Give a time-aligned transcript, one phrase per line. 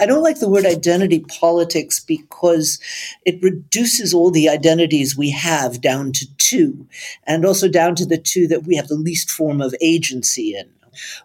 [0.00, 2.80] I don't like the word identity politics because
[3.26, 6.86] it reduces all the identities we have down to two,
[7.26, 10.70] and also down to the two that we have the least form of agency in.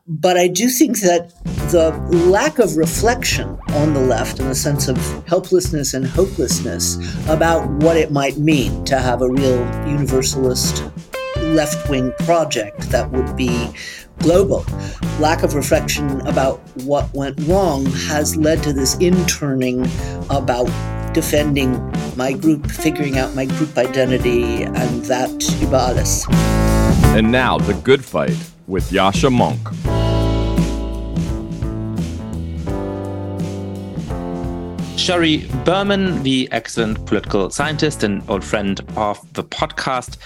[0.07, 1.33] But I do think that
[1.71, 1.91] the
[2.29, 6.97] lack of reflection on the left in the sense of helplessness and hopelessness
[7.27, 10.83] about what it might mean to have a real universalist
[11.53, 13.69] left wing project that would be
[14.19, 14.65] global.
[15.19, 19.85] Lack of reflection about what went wrong has led to this interning
[20.29, 20.65] about
[21.13, 21.71] defending
[22.17, 25.29] my group, figuring out my group identity, and that
[25.61, 25.95] über.
[27.15, 29.73] And now, The Good Fight with Yascha Mounk.
[35.05, 40.17] Sheri Berman, the excellent political scientist and old friend of the podcast,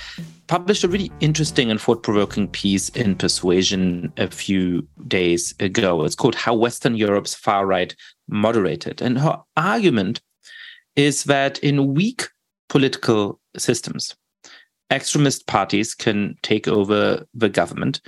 [0.49, 6.03] published a really interesting and thought provoking piece in Persuasion a few days ago.
[6.03, 7.95] It's called How Western Europe's Far Right
[8.27, 8.99] Moderated.
[8.99, 10.21] And her argument
[10.95, 12.29] is that in weak
[12.67, 14.15] political systems,
[14.91, 18.01] extremist parties can take over the government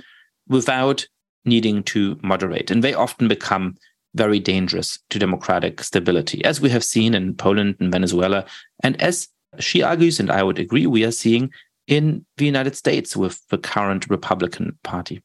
[0.48, 1.06] without
[1.44, 2.72] needing to moderate.
[2.72, 3.76] And they often become
[4.16, 8.44] very dangerous to democratic stability, as we have seen in Poland and Venezuela.
[8.82, 9.28] And as
[9.60, 11.52] she argues, and I would agree, we are seeing
[11.86, 15.22] in the United States with the current Republican Party.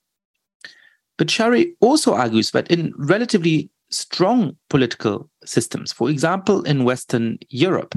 [1.18, 7.96] But Sheri also argues that in relatively strong political systems, for example, in Western Europe,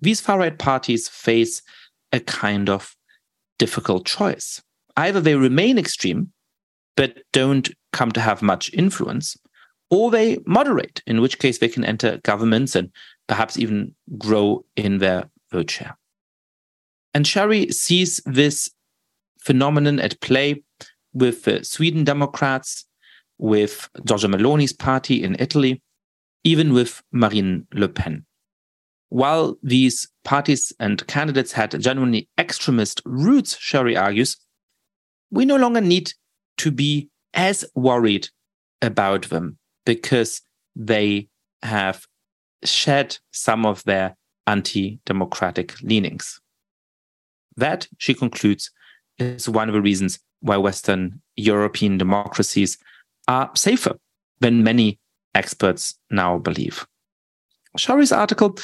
[0.00, 1.62] these far right parties face
[2.12, 2.96] a kind of
[3.58, 4.60] difficult choice.
[4.96, 6.32] Either they remain extreme,
[6.96, 9.36] but don't come to have much influence,
[9.90, 12.90] or they moderate, in which case they can enter governments and
[13.28, 15.96] perhaps even grow in their vote share.
[17.14, 18.70] And Sheri sees this
[19.40, 20.62] phenomenon at play
[21.12, 22.86] with the Sweden Democrats,
[23.38, 25.82] with Giorgia Meloni's party in Italy,
[26.44, 28.24] even with Marine Le Pen.
[29.08, 34.38] While these parties and candidates had genuinely extremist roots, Sheri argues,
[35.30, 36.12] we no longer need
[36.58, 38.28] to be as worried
[38.80, 40.40] about them because
[40.74, 41.28] they
[41.62, 42.06] have
[42.64, 46.40] shed some of their anti democratic leanings.
[47.56, 48.70] That, she concludes,
[49.18, 52.78] is one of the reasons why Western European democracies
[53.28, 53.96] are safer
[54.40, 54.98] than many
[55.34, 56.86] experts now believe.
[57.76, 58.58] Sheri's article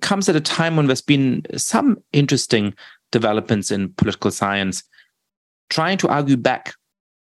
[0.00, 2.74] comes at a time when there's been some interesting
[3.12, 4.82] developments in political science
[5.70, 6.74] trying to argue back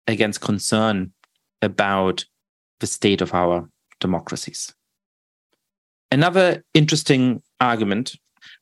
[0.07, 1.11] against concern
[1.61, 2.25] about
[2.79, 4.73] the state of our democracies.
[6.11, 8.15] Another interesting argument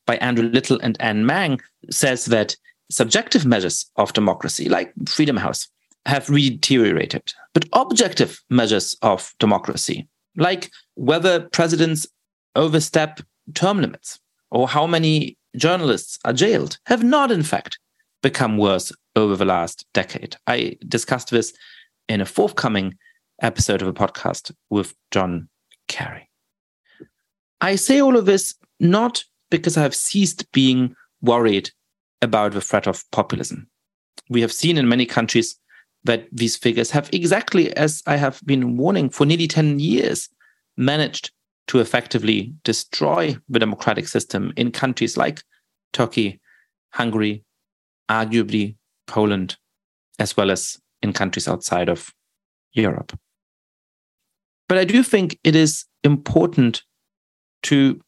[0.05, 2.55] by Andrew Little and Anne Meng says that
[2.91, 5.67] subjective measures of democracy, like Freedom House,
[6.05, 7.33] have deteriorated.
[7.53, 10.07] But objective measures of democracy,
[10.37, 12.05] like whether presidents
[12.55, 13.21] overstep
[13.53, 14.19] term limits
[14.51, 17.79] or how many journalists are jailed, have not, in fact,
[18.21, 20.35] become worse over the last decade.
[20.47, 21.53] I discussed this
[22.07, 22.95] in a forthcoming
[23.41, 25.49] episode of a podcast with John
[25.87, 26.29] Carey.
[27.61, 31.71] I say all of this not because I have ceased being worried
[32.21, 33.67] about the threat of populism.
[34.29, 35.59] We have seen in many countries
[36.03, 40.29] that these figures have exactly as I have been warning for nearly 10 years
[40.77, 41.31] managed
[41.67, 45.41] to effectively destroy the democratic system in countries like
[45.93, 46.39] Turkey,
[46.91, 47.43] Hungary,
[48.09, 49.57] arguably Poland,
[50.19, 52.13] as well as in countries outside of
[52.73, 53.17] Europe.
[54.67, 56.83] But I do think it is important
[57.63, 57.99] to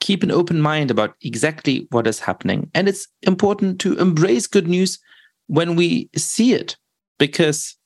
[0.00, 2.70] keep an open mind about exactly what is happening.
[2.74, 4.98] And it's important to embrace good news
[5.46, 6.76] when we see it,
[7.18, 7.76] because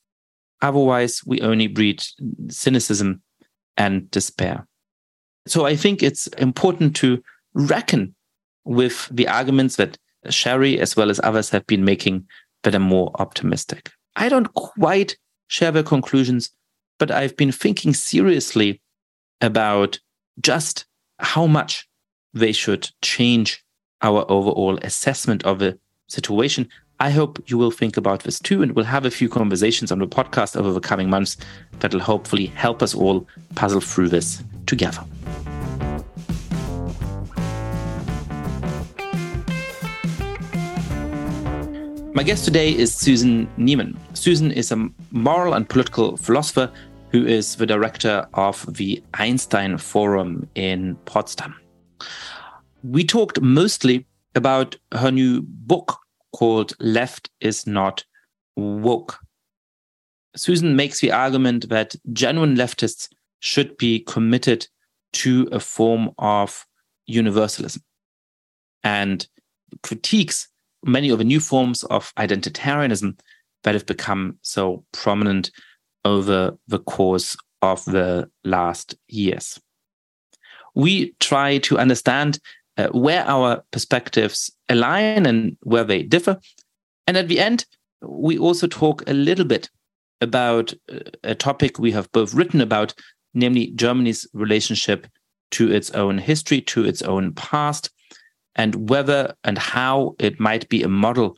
[0.61, 2.03] otherwise we only breed
[2.49, 3.21] cynicism
[3.77, 4.67] and despair.
[5.45, 7.21] So I think it's important to
[7.53, 8.15] reckon
[8.63, 12.25] with the arguments that Sheri, as well as others, have been making
[12.63, 13.91] that are more optimistic.
[14.15, 15.17] I don't quite
[15.47, 16.49] share their conclusions,
[16.97, 18.81] but I've been thinking seriously
[19.41, 19.99] about
[20.41, 20.85] just
[21.19, 21.87] how much
[22.35, 23.63] they should change
[24.01, 26.69] our overall assessment of the situation.
[26.99, 29.99] I hope you will think about this too, and we'll have a few conversations on
[29.99, 31.37] the podcast over the coming months
[31.79, 35.03] that'll hopefully help us all puzzle through this together.
[42.13, 43.97] My guest today is Susan Neiman.
[44.13, 46.71] Susan is a moral and political philosopher
[47.09, 51.55] who is the director of the Einstein Forum in Potsdam.
[52.83, 54.05] We talked mostly
[54.35, 55.97] about her new book
[56.33, 58.03] called Left is Not
[58.55, 59.17] Woke.
[60.35, 63.09] Susan makes the argument that genuine leftists
[63.39, 64.67] should be committed
[65.13, 66.65] to a form of
[67.07, 67.81] universalism
[68.83, 69.27] and
[69.81, 70.49] critiques
[70.83, 73.17] many of the new forms of identitarianism
[73.63, 75.51] that have become so prominent
[76.03, 79.59] over the course of the last years.
[80.75, 82.39] We try to understand
[82.77, 86.39] uh, where our perspectives align and where they differ.
[87.07, 87.65] And at the end,
[88.01, 89.69] we also talk a little bit
[90.21, 92.93] about uh, a topic we have both written about,
[93.33, 95.07] namely Germany's relationship
[95.51, 97.89] to its own history, to its own past,
[98.55, 101.37] and whether and how it might be a model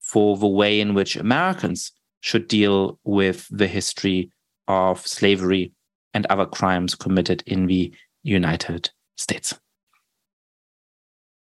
[0.00, 4.30] for the way in which Americans should deal with the history
[4.68, 5.72] of slavery
[6.14, 7.92] and other crimes committed in the
[8.26, 9.54] United States.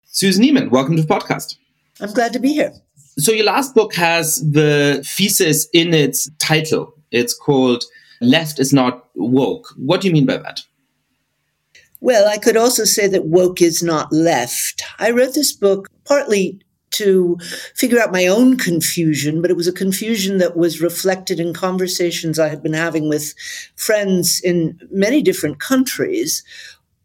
[0.05, 1.57] Susan Neiman, welcome to the podcast.
[1.99, 2.71] I'm glad to be here.
[3.17, 6.93] So, your last book has the thesis in its title.
[7.11, 7.83] It's called
[8.21, 9.73] Left is Not Woke.
[9.75, 10.61] What do you mean by that?
[11.99, 14.83] Well, I could also say that woke is not left.
[14.99, 17.37] I wrote this book partly to
[17.75, 22.39] figure out my own confusion, but it was a confusion that was reflected in conversations
[22.39, 23.33] I had been having with
[23.75, 26.43] friends in many different countries,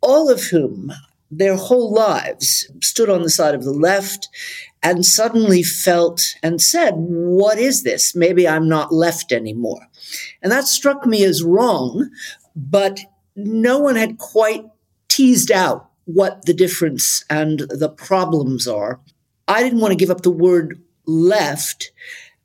[0.00, 0.92] all of whom
[1.30, 4.28] their whole lives stood on the side of the left
[4.82, 8.14] and suddenly felt and said, What is this?
[8.14, 9.86] Maybe I'm not left anymore.
[10.42, 12.10] And that struck me as wrong,
[12.54, 13.00] but
[13.34, 14.64] no one had quite
[15.08, 19.00] teased out what the difference and the problems are.
[19.48, 21.92] I didn't want to give up the word left,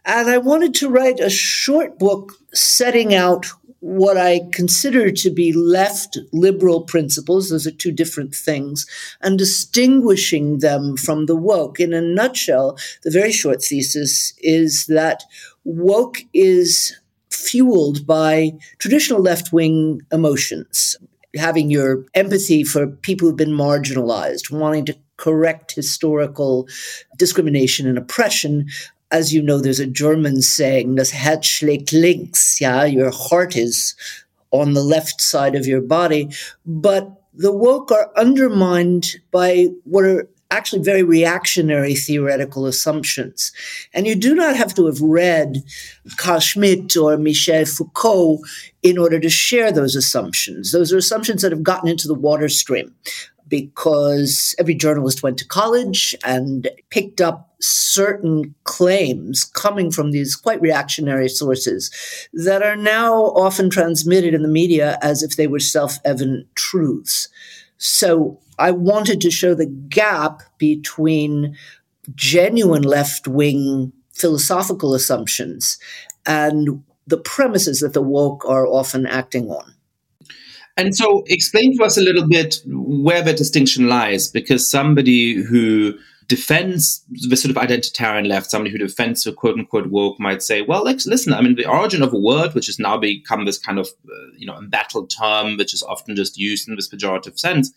[0.05, 3.45] and I wanted to write a short book setting out
[3.79, 8.85] what I consider to be left liberal principles, those are two different things,
[9.21, 11.79] and distinguishing them from the woke.
[11.79, 15.23] In a nutshell, the very short thesis is that
[15.63, 20.95] woke is fueled by traditional left wing emotions.
[21.35, 26.67] Having your empathy for people who've been marginalized, wanting to correct historical
[27.17, 28.67] discrimination and oppression,
[29.11, 32.59] as you know, there's a German saying, das Herz schlägt links.
[32.59, 33.95] Yeah, your heart is
[34.51, 36.29] on the left side of your body.
[36.65, 43.51] But the woke are undermined by what are actually very reactionary theoretical assumptions.
[43.93, 45.57] And you do not have to have read
[46.15, 48.39] Carl Schmitt or Michel Foucault
[48.81, 50.71] in order to share those assumptions.
[50.71, 52.95] Those are assumptions that have gotten into the water stream
[53.49, 60.61] because every journalist went to college and picked up certain claims coming from these quite
[60.61, 61.91] reactionary sources
[62.33, 67.29] that are now often transmitted in the media as if they were self evident truths.
[67.77, 71.55] So I wanted to show the gap between
[72.15, 75.77] genuine left wing philosophical assumptions
[76.25, 79.73] and the premises that the woke are often acting on.
[80.77, 85.97] And so, explain to us a little bit where the distinction lies, because somebody who
[86.27, 90.61] defends the sort of identitarian left, somebody who defends the quote unquote woke might say,
[90.61, 93.79] well, listen, I mean, the origin of a word, which has now become this kind
[93.79, 97.73] of, uh, you know, embattled term, which is often just used in this pejorative sense,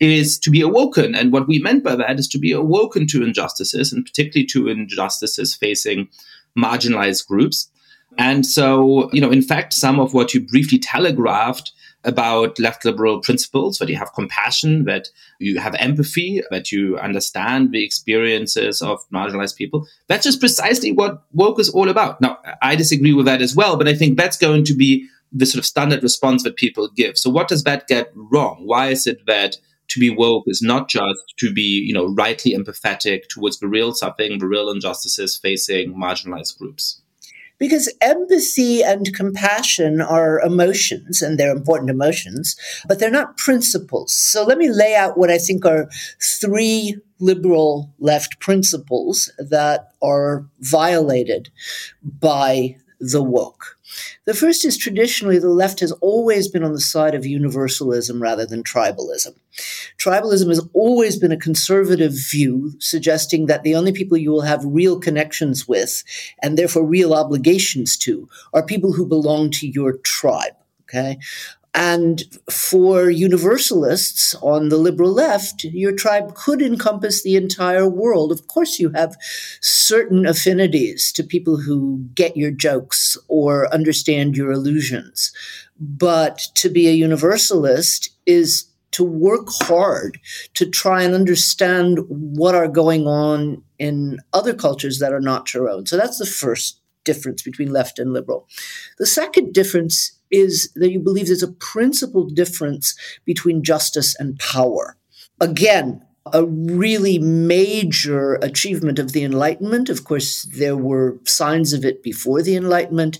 [0.00, 1.14] is to be awoken.
[1.14, 4.68] And what we meant by that is to be awoken to injustices, and particularly to
[4.68, 6.08] injustices facing
[6.58, 7.70] marginalized groups.
[8.18, 11.72] And so, you know, in fact, some of what you briefly telegraphed
[12.04, 17.72] about left liberal principles, that you have compassion, that you have empathy, that you understand
[17.72, 19.86] the experiences of marginalized people.
[20.08, 22.20] That's just precisely what woke is all about.
[22.20, 25.46] Now, I disagree with that as well, but I think that's going to be the
[25.46, 27.16] sort of standard response that people give.
[27.18, 28.62] So what does that get wrong?
[28.66, 29.56] Why is it that
[29.88, 33.92] to be woke is not just to be, you know, rightly empathetic towards the real
[33.92, 37.01] suffering, the real injustices facing marginalized groups?
[37.62, 42.56] Because empathy and compassion are emotions and they're important emotions,
[42.88, 44.12] but they're not principles.
[44.12, 45.88] So let me lay out what I think are
[46.20, 51.50] three liberal left principles that are violated
[52.02, 53.76] by the woke.
[54.26, 58.46] The first is traditionally the left has always been on the side of universalism rather
[58.46, 59.34] than tribalism.
[59.98, 64.64] Tribalism has always been a conservative view, suggesting that the only people you will have
[64.64, 66.04] real connections with
[66.42, 70.54] and therefore real obligations to are people who belong to your tribe.
[70.82, 71.18] Okay.
[71.74, 78.30] And for universalists on the liberal left, your tribe could encompass the entire world.
[78.30, 79.16] Of course, you have
[79.60, 85.32] certain affinities to people who get your jokes or understand your illusions.
[85.80, 90.20] But to be a universalist is to work hard
[90.52, 95.70] to try and understand what are going on in other cultures that are not your
[95.70, 95.86] own.
[95.86, 98.46] So that's the first difference between left and liberal.
[98.98, 104.96] The second difference is that you believe there's a principled difference between justice and power.
[105.40, 109.88] Again, a really major achievement of the Enlightenment.
[109.88, 113.18] Of course, there were signs of it before the Enlightenment,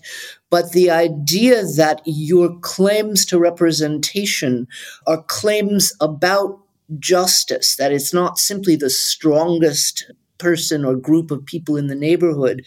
[0.51, 4.69] but the idea that your claims to representation
[5.07, 6.61] are claims about
[6.99, 12.65] justice, that it's not simply the strongest person or group of people in the neighborhood,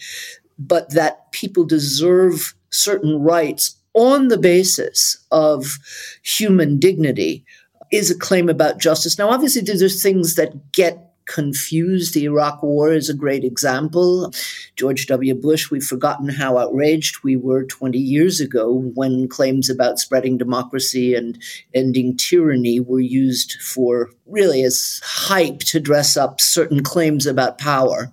[0.58, 5.78] but that people deserve certain rights on the basis of
[6.22, 7.44] human dignity
[7.90, 9.18] is a claim about justice.
[9.18, 12.14] Now, obviously, there's things that get confused.
[12.14, 14.32] The Iraq War is a great example.
[14.76, 15.34] George W.
[15.34, 21.14] Bush, we've forgotten how outraged we were 20 years ago when claims about spreading democracy
[21.14, 21.42] and
[21.74, 28.12] ending tyranny were used for really as hype to dress up certain claims about power.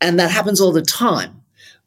[0.00, 1.41] And that happens all the time.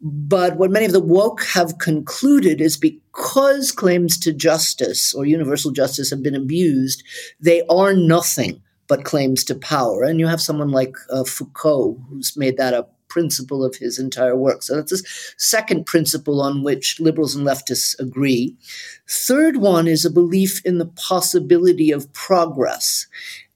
[0.08, 5.72] But what many of the woke have concluded is because claims to justice or universal
[5.72, 7.04] justice have been abused,
[7.40, 10.04] they are nothing but claims to power.
[10.04, 14.36] And you have someone like uh, Foucault who's made that a principle of his entire
[14.36, 14.62] work.
[14.62, 15.04] So that's the
[15.38, 18.56] second principle on which liberals and leftists agree.
[19.10, 23.08] Third one is a belief in the possibility of progress.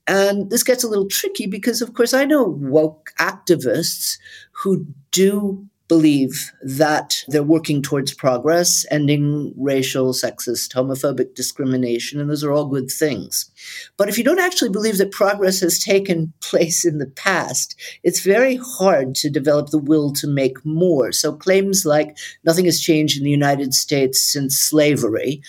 [0.07, 4.17] And this gets a little tricky because, of course, I know woke activists
[4.51, 12.43] who do believe that they're working towards progress, ending racial, sexist, homophobic discrimination, and those
[12.43, 13.51] are all good things.
[13.97, 18.21] But if you don't actually believe that progress has taken place in the past, it's
[18.21, 21.11] very hard to develop the will to make more.
[21.11, 25.41] So claims like nothing has changed in the United States since slavery,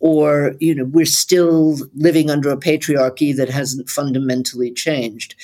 [0.00, 5.36] or you know we're still living under a patriarchy that hasn't fundamentally changed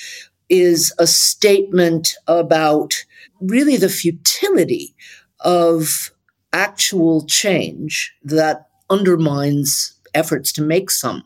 [0.49, 3.05] is a statement about
[3.41, 4.95] really the futility
[5.41, 6.11] of
[6.53, 11.23] actual change that undermines efforts to make some.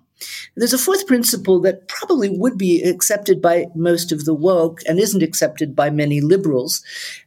[0.55, 4.99] There's a fourth principle that probably would be accepted by most of the woke and
[4.99, 6.83] isn't accepted by many liberals.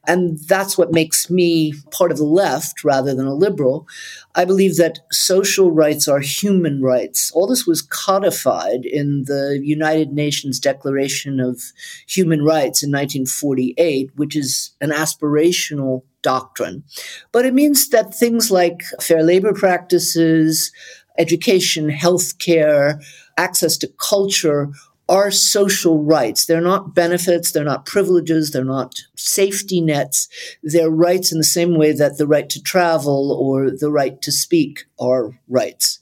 [0.06, 3.86] And that's what makes me part of the left rather than a liberal.
[4.34, 7.30] I believe that social rights are human rights.
[7.32, 11.62] All this was codified in the United Nations Declaration of
[12.06, 16.84] Human Rights in 1948, which is an aspirational doctrine.
[17.32, 20.72] But it means that things like fair labor practices,
[21.18, 23.02] education, healthcare,
[23.36, 24.70] access to culture
[25.08, 26.46] are social rights.
[26.46, 30.28] They're not benefits, they're not privileges, they're not safety nets.
[30.62, 34.30] They're rights in the same way that the right to travel or the right to
[34.30, 35.98] speak are rights.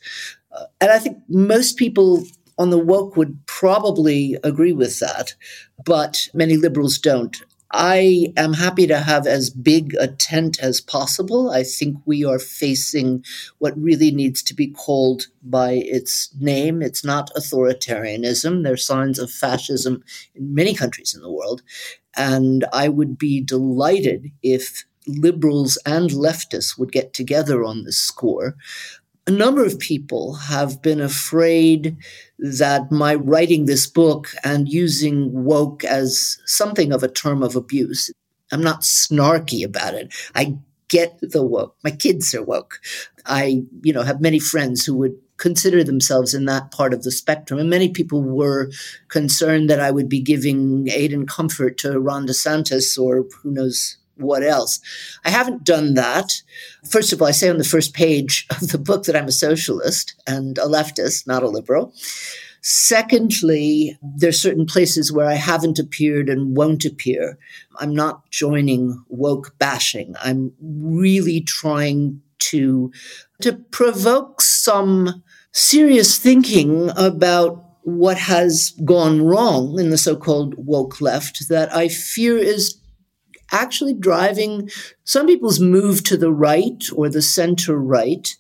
[0.51, 2.25] Uh, and I think most people
[2.59, 5.35] on the woke would probably agree with that,
[5.85, 7.43] but many liberals don't.
[7.73, 11.51] I am happy to have as big a tent as possible.
[11.51, 13.25] I think we are facing
[13.59, 16.81] what really needs to be called by its name.
[16.81, 18.63] It's not authoritarianism.
[18.63, 20.05] There are signs of fascism
[20.35, 21.63] in many countries in the world.
[22.17, 28.57] And I would be delighted if liberals and leftists would get together on this score
[29.27, 31.97] a number of people have been afraid
[32.39, 38.11] that my writing this book and using woke as something of a term of abuse.
[38.53, 40.15] I'm not snarky about it.
[40.37, 40.57] I
[40.89, 41.77] get the woke.
[41.83, 42.79] My kids are woke.
[43.25, 47.11] I, you know, have many friends who would consider themselves in that part of the
[47.11, 47.59] spectrum.
[47.59, 48.71] And many people were
[49.09, 53.97] concerned that I would be giving aid and comfort to Ron DeSantis or who knows
[54.17, 54.81] what else?
[55.25, 56.43] I haven't done that.
[56.89, 59.33] First of all, I say on the first page of the book that I'm a
[59.33, 61.93] socialist and a leftist, not a liberal.
[62.63, 67.39] Secondly, there's certain places where I haven't appeared and won't appear.
[67.79, 70.17] I'm not joining woke bashing.
[70.21, 72.91] I'm really trying to
[73.41, 81.49] to provoke some serious thinking about what has gone wrong in the so-called woke left
[81.49, 82.81] that I fear is
[83.53, 84.71] actually driving
[85.05, 88.37] some people's move to the right or the center right.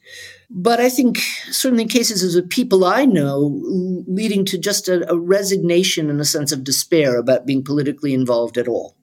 [0.48, 1.18] But I think
[1.50, 3.60] certainly in cases of people I know,
[4.06, 8.56] leading to just a, a resignation and a sense of despair about being politically involved
[8.56, 8.96] at all.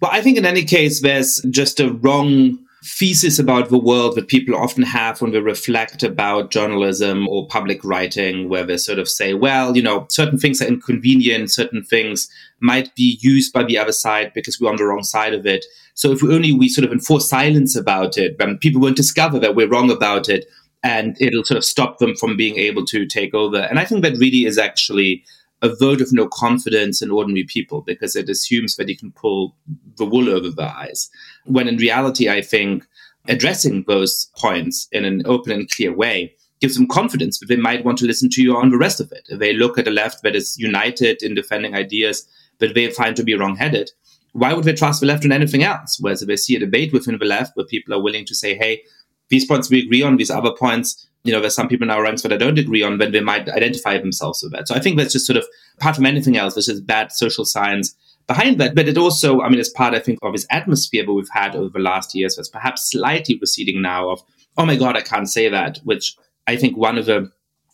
[0.00, 4.28] Well, I think in any case, there's just a wrong thesis about the world that
[4.28, 9.08] people often have when they reflect about journalism or public writing, where they sort of
[9.08, 12.28] say, well, you know, certain things are inconvenient, certain things
[12.60, 15.64] might be used by the other side because we're on the wrong side of it.
[15.94, 19.54] So if only we sort of enforce silence about it, then people won't discover that
[19.54, 20.44] we're wrong about it
[20.82, 23.58] and it'll sort of stop them from being able to take over.
[23.58, 25.24] And I think that really is actually
[25.62, 29.56] a vote of no confidence in ordinary people because it assumes that you can pull
[29.96, 31.08] the wool over their eyes.
[31.44, 32.84] When in reality, I think
[33.28, 37.84] addressing those points in an open and clear way gives them confidence that they might
[37.84, 39.26] want to listen to you on the rest of it.
[39.28, 42.26] If they look at a left that is united in defending ideas
[42.58, 43.90] that they find to be wrong-headed,
[44.32, 45.98] why would they trust the left on anything else?
[46.00, 48.54] Whereas if they see a debate within the left where people are willing to say,
[48.54, 48.82] hey,
[49.28, 52.02] these points we agree on, these other points, you know, there's some people in our
[52.02, 54.68] ranks that I don't agree on, then they might identify themselves with that.
[54.68, 55.46] So I think that's just sort of,
[55.78, 57.94] apart from anything else, this is bad social science
[58.26, 58.74] behind that.
[58.74, 61.54] But it also, I mean, it's part, I think, of this atmosphere that we've had
[61.54, 64.22] over the last years that's perhaps slightly receding now of,
[64.56, 66.16] oh my God, I can't say that, which
[66.46, 67.30] I think one of the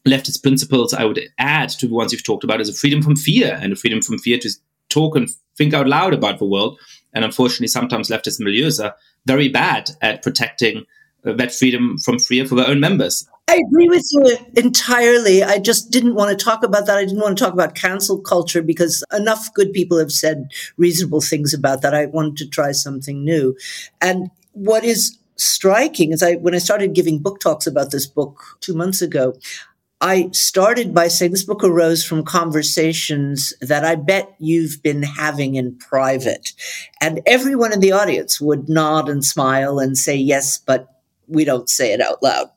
[0.07, 3.17] leftist principles I would add to the ones you've talked about is a freedom from
[3.17, 4.51] fear and a freedom from fear to
[4.89, 6.79] talk and think out loud about the world.
[7.13, 8.95] And unfortunately, sometimes leftist milieus are
[9.27, 10.85] very bad at protecting
[11.27, 13.29] uh, that freedom from fear for their own members.
[13.51, 15.43] I agree with you entirely.
[15.43, 16.99] I just didn't want to talk about that.
[16.99, 21.21] I didn't want to talk about cancel culture because enough good people have said reasonable
[21.21, 21.93] things about that.
[21.93, 23.57] I wanted to try something new.
[24.01, 28.41] And what is striking is I when I started giving book talks about this book
[28.61, 29.35] two months ago,
[30.01, 35.57] I started by saying this book arose from conversations that I bet you've been having
[35.57, 36.53] in private.
[37.01, 40.87] And everyone in the audience would nod and smile and say yes, but
[41.27, 42.51] we don't say it out loud.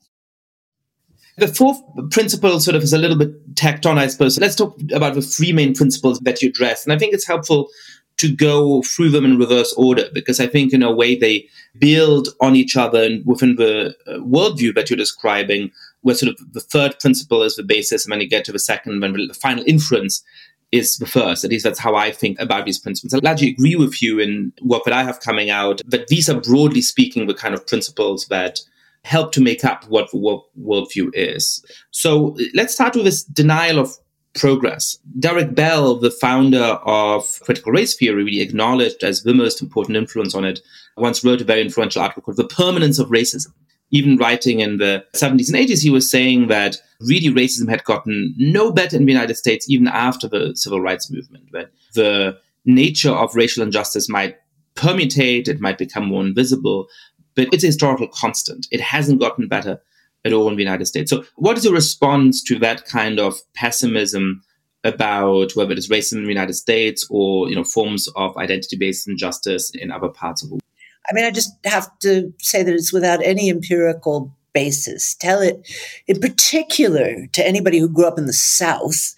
[1.37, 4.39] The fourth principle sort of is a little bit tacked on, I suppose.
[4.39, 6.83] let's talk about the three main principles that you address.
[6.83, 7.69] And I think it's helpful
[8.17, 11.47] to go through them in reverse order because I think, in a way, they
[11.79, 15.71] build on each other and within the uh, worldview that you're describing,
[16.01, 18.59] where sort of the third principle is the basis, and then you get to the
[18.59, 20.23] second, when the final inference
[20.71, 21.43] is the first.
[21.43, 23.13] At least that's how I think about these principles.
[23.13, 26.39] I largely agree with you in work that I have coming out that these are
[26.39, 28.59] broadly speaking the kind of principles that
[29.03, 31.63] help to make up what the worldview is.
[31.91, 33.97] So let's start with this denial of
[34.33, 34.97] progress.
[35.19, 40.33] Derek Bell, the founder of critical race theory, really acknowledged as the most important influence
[40.33, 40.59] on it,
[40.97, 43.53] once wrote a very influential article called The Permanence of Racism.
[43.91, 48.33] Even writing in the 70s and 80s, he was saying that really racism had gotten
[48.37, 53.11] no better in the United States even after the civil rights movement, that the nature
[53.11, 54.37] of racial injustice might
[54.75, 56.87] permutate, it might become more invisible,
[57.35, 58.67] but it's a historical constant.
[58.71, 59.81] It hasn't gotten better
[60.25, 61.09] at all in the United States.
[61.09, 64.41] So, what is your response to that kind of pessimism
[64.83, 69.07] about whether it is racism in the United States or you know forms of identity-based
[69.07, 70.61] injustice in other parts of the world?
[71.09, 75.15] I mean, I just have to say that it's without any empirical basis.
[75.15, 75.67] Tell it
[76.07, 79.13] in particular to anybody who grew up in the South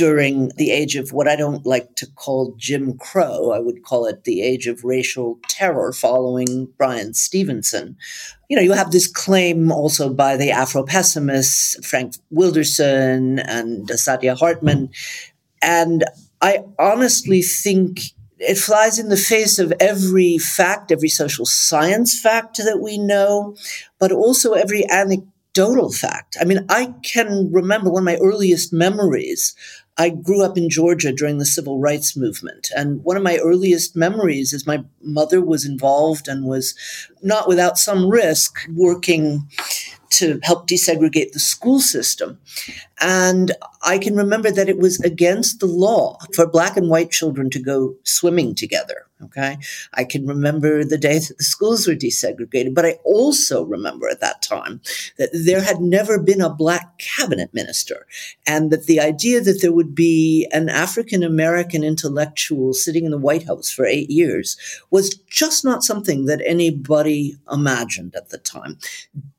[0.00, 3.50] during the age of what I don't like to call Jim Crow.
[3.50, 7.98] I would call it the age of racial terror following Bryan Stevenson.
[8.48, 14.38] You know, you have this claim also by the Afro pessimists, Frank Wilderson and Saidiya
[14.38, 14.88] Hartman.
[15.60, 16.06] And
[16.40, 18.00] I honestly think
[18.38, 23.54] it flies in the face of every fact, every social science fact that we know,
[23.98, 26.38] but also every anecdotal fact.
[26.40, 29.54] I mean, I can remember one of my earliest memories
[29.98, 32.70] I grew up in Georgia during the civil rights movement.
[32.74, 36.74] And one of my earliest memories is my mother was involved and was
[37.22, 39.48] not without some risk working
[40.10, 42.38] to help desegregate the school system.
[43.00, 47.48] And I can remember that it was against the law for black and white children
[47.50, 49.06] to go swimming together.
[49.22, 49.58] Okay.
[49.94, 54.20] I can remember the day that the schools were desegregated, but I also remember at
[54.20, 54.80] that time
[55.18, 58.06] that there had never been a black cabinet minister
[58.46, 63.18] and that the idea that there would be an African American intellectual sitting in the
[63.18, 64.56] White House for eight years
[64.90, 68.78] was just not something that anybody imagined at the time.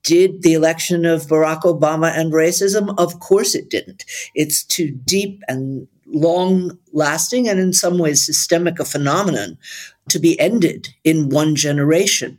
[0.04, 2.94] Did the election of Barack Obama and racism?
[2.98, 4.06] Of course it didn't.
[4.36, 9.58] It's too deep and long lasting and in some ways systemic a phenomenon
[10.10, 12.38] to be ended in one generation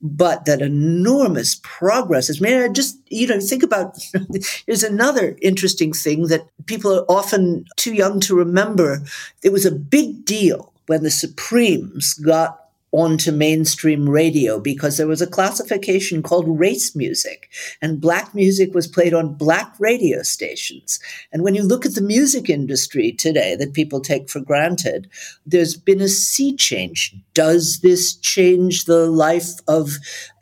[0.00, 2.62] but that enormous progress is made.
[2.62, 3.98] I just, you know, think about
[4.66, 9.02] there's another interesting thing that people are often too young to remember.
[9.42, 15.20] It was a big deal when the Supremes got onto mainstream radio because there was
[15.20, 17.50] a classification called race music
[17.82, 20.98] and black music was played on black radio stations.
[21.30, 25.08] And when you look at the music industry today that people take for granted,
[25.44, 27.14] there's been a sea change.
[27.34, 29.98] Does this change the life of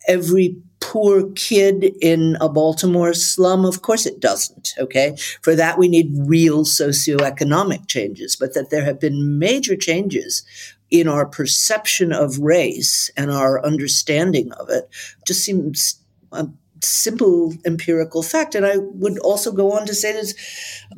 [0.06, 3.64] every poor kid in a Baltimore slum?
[3.64, 4.74] Of course it doesn't.
[4.78, 5.16] Okay.
[5.42, 10.44] For that, we need real socioeconomic changes, but that there have been major changes
[10.90, 14.88] in our perception of race and our understanding of it
[15.26, 16.00] just seems
[16.32, 16.48] a
[16.82, 18.54] simple empirical fact.
[18.54, 20.34] And I would also go on to say there's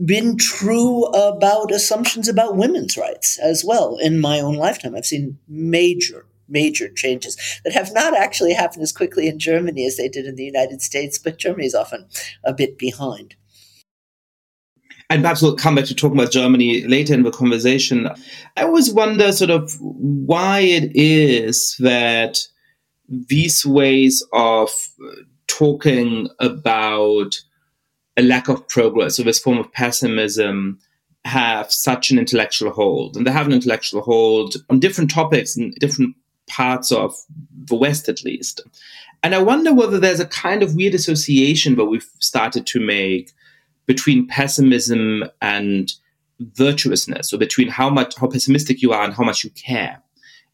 [0.04, 4.94] been true about assumptions about women's rights as well in my own lifetime.
[4.94, 9.98] I've seen major major changes that have not actually happened as quickly in Germany as
[9.98, 12.06] they did in the United States, but Germany is often
[12.42, 13.36] a bit behind.
[15.10, 18.08] And perhaps we'll come back to talk about Germany later in the conversation.
[18.56, 22.40] I always wonder sort of why it is that
[23.08, 24.70] these ways of
[25.02, 25.12] uh,
[25.46, 27.40] talking about
[28.18, 30.78] a lack of progress or this form of pessimism
[31.24, 33.16] have such an intellectual hold.
[33.16, 36.16] And they have an intellectual hold on different topics in different
[36.48, 37.14] parts of
[37.64, 38.60] the West, at least.
[39.22, 43.32] And I wonder whether there's a kind of weird association that we've started to make
[43.88, 45.92] between pessimism and
[46.54, 50.00] virtuousness, or between how much how pessimistic you are and how much you care.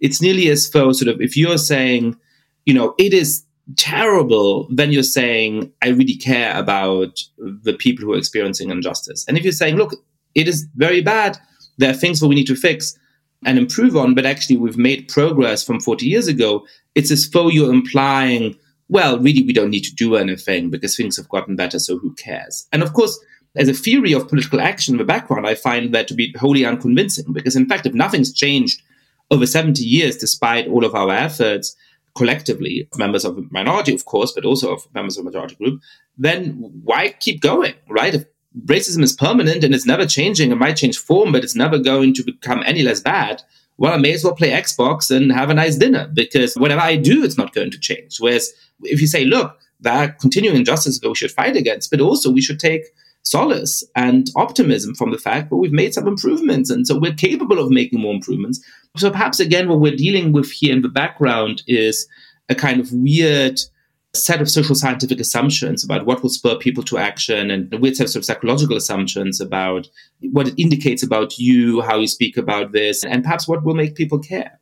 [0.00, 2.16] It's nearly as though sort of if you're saying,
[2.64, 3.44] you know, it is
[3.76, 9.24] terrible, then you're saying, I really care about the people who are experiencing injustice.
[9.26, 9.94] And if you're saying, look,
[10.34, 11.38] it is very bad,
[11.78, 12.98] there are things that we need to fix
[13.44, 17.48] and improve on, but actually we've made progress from 40 years ago, it's as though
[17.48, 18.56] you're implying,
[18.88, 22.14] well, really, we don't need to do anything because things have gotten better, so who
[22.14, 22.66] cares?
[22.72, 23.18] And of course,
[23.56, 26.64] as a theory of political action in the background, I find that to be wholly
[26.64, 28.82] unconvincing because, in fact, if nothing's changed
[29.30, 31.76] over 70 years, despite all of our efforts
[32.14, 35.80] collectively, members of a minority, of course, but also of members of a majority group,
[36.16, 36.50] then
[36.84, 38.14] why keep going, right?
[38.14, 38.24] If
[38.66, 42.14] racism is permanent and it's never changing, it might change form, but it's never going
[42.14, 43.42] to become any less bad.
[43.76, 46.96] Well, I may as well play Xbox and have a nice dinner because whatever I
[46.96, 48.18] do, it's not going to change.
[48.18, 52.00] Whereas if you say, look, there are continuing injustices that we should fight against, but
[52.00, 52.84] also we should take
[53.22, 56.70] solace and optimism from the fact that we've made some improvements.
[56.70, 58.64] And so we're capable of making more improvements.
[58.96, 62.06] So perhaps again, what we're dealing with here in the background is
[62.48, 63.58] a kind of weird
[64.14, 67.96] set of social scientific assumptions about what will spur people to action and a weird
[67.96, 69.88] set of psychological assumptions about
[70.32, 73.94] what it indicates about you, how you speak about this, and perhaps what will make
[73.94, 74.58] people care.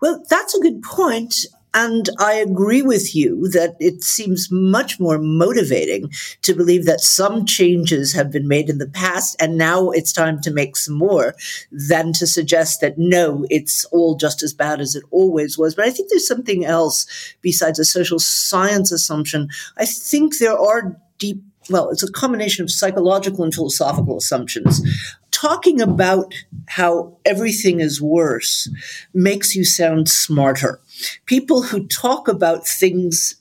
[0.00, 1.34] Well, that's a good point.
[1.74, 6.10] And I agree with you that it seems much more motivating
[6.42, 10.40] to believe that some changes have been made in the past and now it's time
[10.40, 11.34] to make some more
[11.70, 15.74] than to suggest that no, it's all just as bad as it always was.
[15.74, 17.06] But I think there's something else
[17.42, 19.48] besides a social science assumption.
[19.76, 24.80] I think there are deep well, it's a combination of psychological and philosophical assumptions.
[25.30, 26.32] Talking about
[26.66, 28.68] how everything is worse
[29.12, 30.80] makes you sound smarter.
[31.26, 33.36] People who talk about things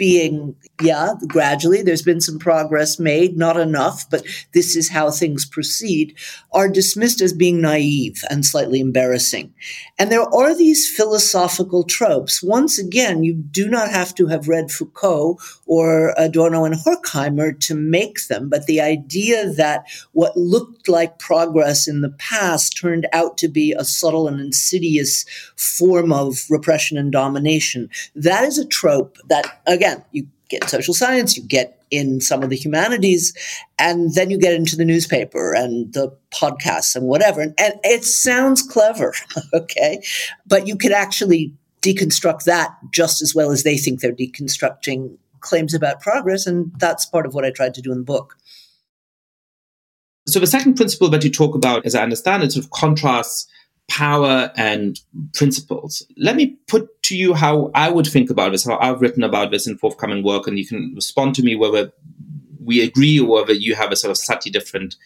[0.00, 5.44] being yeah, gradually there's been some progress made, not enough, but this is how things
[5.44, 6.16] proceed,
[6.52, 9.52] are dismissed as being naive and slightly embarrassing.
[9.98, 12.42] And there are these philosophical tropes.
[12.42, 17.74] Once again, you do not have to have read Foucault or Adorno and Horkheimer to
[17.74, 23.36] make them, but the idea that what looked like progress in the past turned out
[23.38, 25.24] to be a subtle and insidious
[25.56, 31.36] form of repression and domination, that is a trope that, again, you get social science,
[31.36, 33.34] you get in some of the humanities,
[33.78, 37.40] and then you get into the newspaper and the podcasts and whatever.
[37.40, 39.14] And, and it sounds clever,
[39.54, 40.02] okay?
[40.46, 45.72] But you could actually deconstruct that just as well as they think they're deconstructing claims
[45.72, 46.46] about progress.
[46.46, 48.36] And that's part of what I tried to do in the book.
[50.28, 53.48] So the second principle that you talk about, as I understand it, sort of contrasts
[53.90, 54.98] power and
[55.34, 56.06] principles.
[56.16, 59.50] Let me put to you how I would think about this, how I've written about
[59.50, 61.92] this in forthcoming work, and you can respond to me whether
[62.64, 64.96] we agree or whether you have a sort of slightly different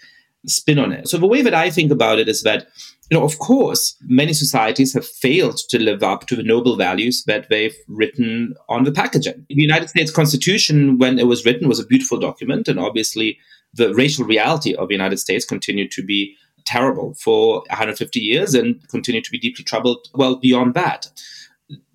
[0.46, 1.08] spin on it.
[1.08, 2.66] So the way that I think about it is that,
[3.10, 7.24] you know, of course, many societies have failed to live up to the noble values
[7.26, 9.46] that they've written on the packaging.
[9.48, 13.38] The United States Constitution, when it was written, was a beautiful document, and obviously
[13.72, 18.86] the racial reality of the United States continued to be terrible for 150 years and
[18.88, 21.08] continue to be deeply troubled well beyond that.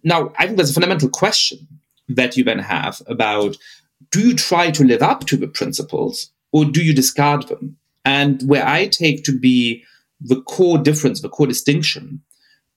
[0.04, 1.68] Now, I think there's a fundamental question
[2.08, 3.58] that you then have about
[4.12, 7.78] do you try to live up to the principles or do you discard them?
[8.06, 9.84] And where I take to be
[10.22, 12.22] the core difference, the core distinction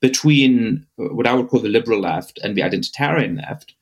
[0.01, 3.75] between uh, what I would call the liberal left and the identitarian left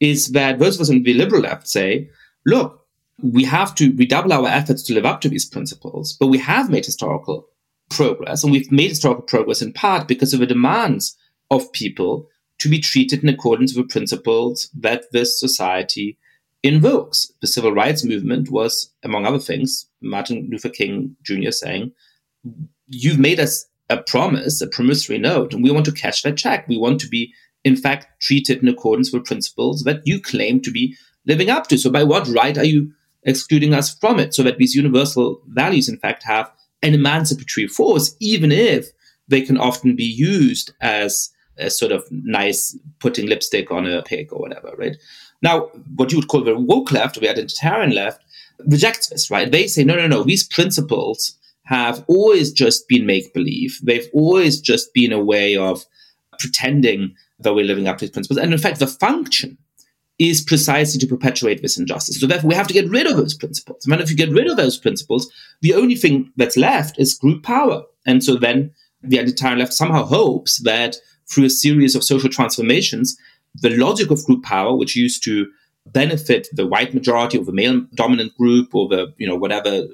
[0.00, 2.08] is that those of us on the liberal left say,
[2.46, 2.86] look,
[3.22, 6.70] we have to redouble our efforts to live up to these principles, but we have
[6.70, 7.48] made historical
[7.90, 11.16] progress, and we've made historical progress in part because of the demands
[11.50, 16.16] of people to be treated in accordance with principles that this society
[16.62, 17.32] invokes.
[17.40, 21.50] The civil rights movement was, among other things, Martin Luther King Jr.
[21.50, 21.92] saying,
[22.88, 26.66] You've made us a promise, a promissory note, and we want to cash that check.
[26.68, 27.32] We want to be,
[27.64, 31.78] in fact, treated in accordance with principles that you claim to be living up to.
[31.78, 32.92] So, by what right are you
[33.22, 34.34] excluding us from it?
[34.34, 36.50] So that these universal values, in fact, have
[36.84, 38.90] an emancipatory force, even if
[39.26, 44.32] they can often be used as a sort of nice putting lipstick on a pig
[44.32, 44.96] or whatever, right?
[45.42, 48.22] Now, what you would call the woke left or the identitarian left
[48.66, 49.50] rejects this, right?
[49.50, 53.78] They say, no, no, no, these principles have always just been make believe.
[53.82, 55.84] They've always just been a way of
[56.38, 58.38] pretending that we're living up to these principles.
[58.38, 59.56] And in fact, the function
[60.18, 62.20] is precisely to perpetuate this injustice.
[62.20, 63.84] So therefore, we have to get rid of those principles.
[63.86, 67.42] And if you get rid of those principles, the only thing that's left is group
[67.42, 67.82] power.
[68.06, 68.70] And so then
[69.02, 70.96] the entire left somehow hopes that
[71.28, 73.16] through a series of social transformations,
[73.54, 75.46] the logic of group power, which used to
[75.86, 79.84] benefit the white majority or the male dominant group or the, you know, whatever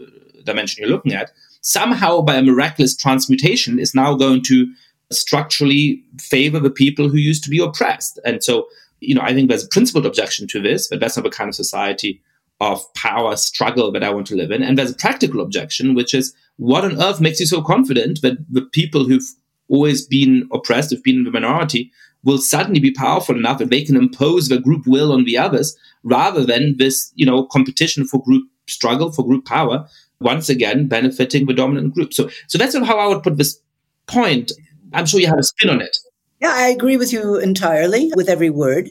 [0.44, 1.30] dimension you're looking at,
[1.62, 4.72] somehow by a miraculous transmutation is now going to
[5.12, 8.18] structurally favor the people who used to be oppressed.
[8.24, 8.66] And so,
[9.00, 11.48] you know, I think there's a principled objection to this, but that's not the kind
[11.48, 12.22] of society
[12.60, 14.62] of power struggle that I want to live in.
[14.62, 18.36] And there's a practical objection, which is what on earth makes you so confident that
[18.50, 19.26] the people who've
[19.68, 21.90] always been oppressed, who've been in the minority,
[22.22, 25.76] will suddenly be powerful enough that they can impose their group will on the others
[26.02, 29.88] rather than this, you know, competition for group struggle, for group power,
[30.20, 32.12] once again benefiting the dominant group.
[32.12, 33.58] So so that's how I would put this
[34.06, 34.52] point.
[34.92, 35.96] I'm sure you have a spin on it.
[36.40, 38.90] Yeah, I agree with you entirely with every word.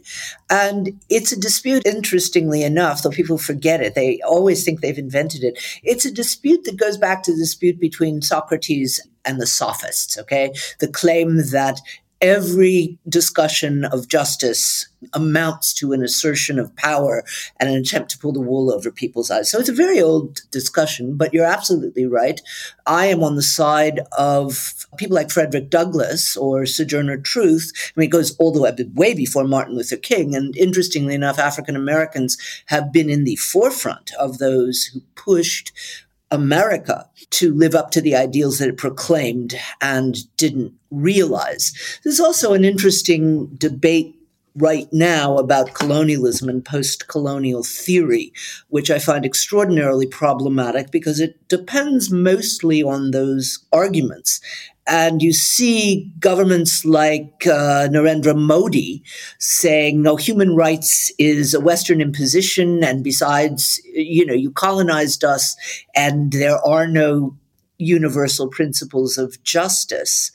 [0.52, 3.96] And it's a dispute, interestingly enough, though people forget it.
[3.96, 5.60] They always think they've invented it.
[5.84, 10.54] It's a dispute that goes back to the dispute between Socrates and the sophists, okay?
[10.80, 11.82] The claim that
[12.22, 17.24] every discussion of justice amounts to an assertion of power
[17.60, 19.50] and an attempt to pull the wool over people's eyes.
[19.50, 22.42] So it's a very old discussion, but you're absolutely right.
[22.86, 27.72] I am on the side of people like Frederick Douglass or Sojourner Truth.
[27.76, 30.36] I mean, it goes all the way, way before Martin Luther King.
[30.36, 35.72] And interestingly enough, African Americans have been in the forefront of those who pushed
[36.32, 42.00] America to live up to the ideals that it proclaimed and didn't realize.
[42.04, 44.16] There's also an interesting debate
[44.56, 48.34] right now about colonialism and post colonial theory,
[48.68, 54.42] which I find extraordinarily problematic because it depends mostly on those arguments.
[54.88, 59.04] And you see governments like uh, Narendra Modi
[59.38, 62.84] saying, no, human rights is a Western imposition.
[62.84, 65.56] And besides, you know, you colonized us
[65.96, 67.38] and there are no
[67.78, 70.32] universal principles of justice.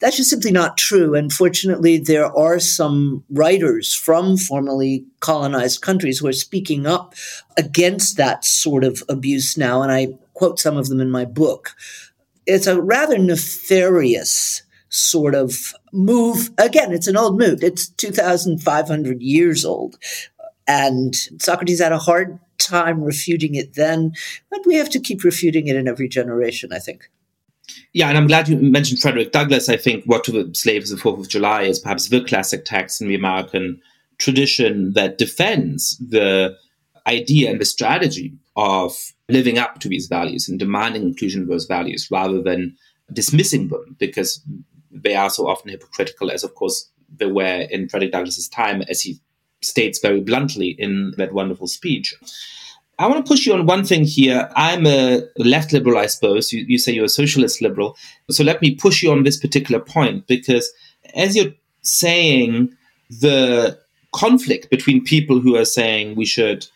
[0.00, 1.14] That's just simply not true.
[1.14, 7.14] And fortunately, there are some writers from formerly colonized countries who are speaking up
[7.56, 9.82] against that sort of abuse now.
[9.82, 11.74] And I quote some of them in my book
[12.48, 16.50] it's a rather nefarious sort of move.
[16.56, 17.62] Again, it's an old move.
[17.62, 19.98] It's 2,500 years old.
[20.66, 24.12] And Socrates had a hard time refuting it then,
[24.50, 27.10] but we have to keep refuting it in every generation, I think.
[27.98, 29.68] Yeah, and I'm glad you mentioned Frederick Douglass.
[29.68, 32.64] I think What to the Slaves of the Fourth of July is perhaps the classic
[32.64, 33.82] text in the American
[34.18, 36.56] tradition that defends the
[37.08, 38.96] idea and the strategy of
[39.28, 42.76] living up to these values and demanding inclusion of those values rather than
[43.12, 44.44] dismissing them because
[44.92, 49.00] they are so often hypocritical, as of course they were in Frederick Douglass's time, as
[49.00, 49.18] he
[49.60, 52.14] states very bluntly in that wonderful speech.
[52.98, 54.50] I want to push you on one thing here.
[54.56, 56.52] I'm a left liberal, I suppose.
[56.52, 57.96] You, you say you're a socialist liberal.
[58.30, 60.72] So let me push you on this particular point because
[61.14, 62.76] as you're saying,
[63.08, 63.78] the
[64.12, 66.66] conflict between people who are saying we should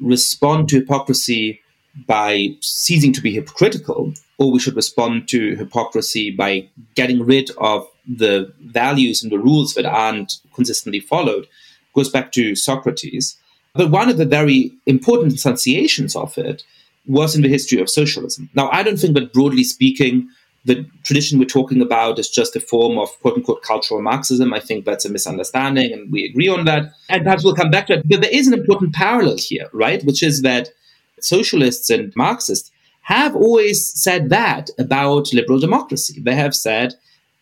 [0.00, 1.60] respond to hypocrisy
[2.06, 7.86] by ceasing to be hypocritical, or we should respond to hypocrisy by getting rid of
[8.06, 11.46] the values and the rules that aren't consistently followed,
[11.94, 13.36] goes back to Socrates.
[13.78, 16.64] But one of the very important enunciations of it
[17.06, 18.50] was in the history of socialism.
[18.52, 20.28] Now, I don't think that broadly speaking,
[20.64, 24.52] the tradition we're talking about is just a form of quote unquote cultural Marxism.
[24.52, 26.90] I think that's a misunderstanding, and we agree on that.
[27.08, 28.08] And perhaps we'll come back to it.
[28.08, 30.04] But there is an important parallel here, right?
[30.04, 30.70] Which is that
[31.20, 36.20] socialists and Marxists have always said that about liberal democracy.
[36.20, 36.94] They have said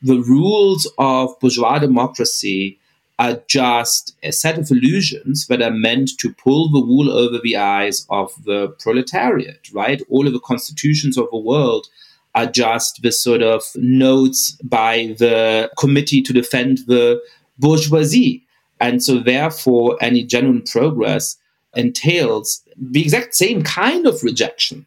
[0.02, 2.78] the rules of bourgeois democracy
[3.18, 7.56] are just a set of illusions that are meant to pull the wool over the
[7.56, 10.02] eyes of the proletariat, right?
[10.10, 11.86] All of the constitutions of the world
[12.34, 17.22] are just the sort of notes by the committee to defend the
[17.58, 18.44] bourgeoisie.
[18.78, 21.38] And so, therefore, any genuine progress
[21.74, 24.86] entails the exact same kind of rejection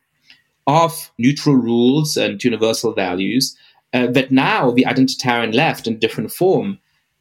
[0.67, 3.57] of neutral rules and universal values
[3.93, 6.77] uh, that now the identitarian left in different form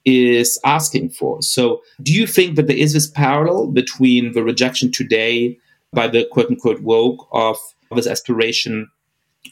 [0.08, 1.42] is asking for.
[1.42, 5.58] So, do you think that there is this parallel between the rejection today
[5.92, 7.56] by the quote unquote woke of
[7.94, 8.88] this aspiration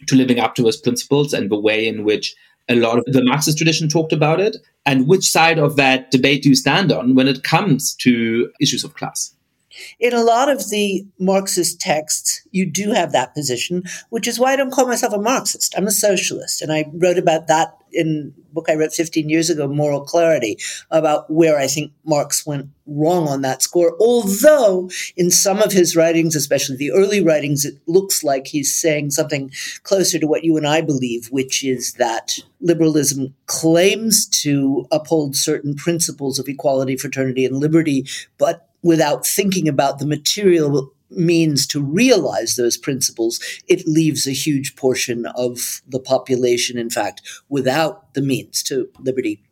[0.07, 2.35] to living up to those principles and the way in which
[2.69, 4.57] a lot of the Marxist tradition talked about it.
[4.85, 8.85] And which side of that debate do you stand on when it comes to issues
[8.85, 9.33] of class?
[10.01, 14.53] In a lot of the Marxist texts, you do have that position, which is why
[14.53, 15.75] I don't call myself a Marxist.
[15.77, 16.62] I'm a socialist.
[16.62, 20.59] And I wrote about that in book I wrote 15 years ago, Moral Clarity,
[20.91, 23.97] about where I think Marx went wrong on that score.
[24.01, 29.11] Although in some of his writings, especially the early writings, it looks like he's saying
[29.11, 29.51] something
[29.83, 35.75] closer to what you and I believe, which is that liberalism claims to uphold certain
[35.75, 38.07] principles of equality, fraternity, and liberty,
[38.39, 44.77] but without thinking about the material means to realize those principles, it leaves a huge
[44.77, 49.42] portion of the population, in fact, without the means to liberty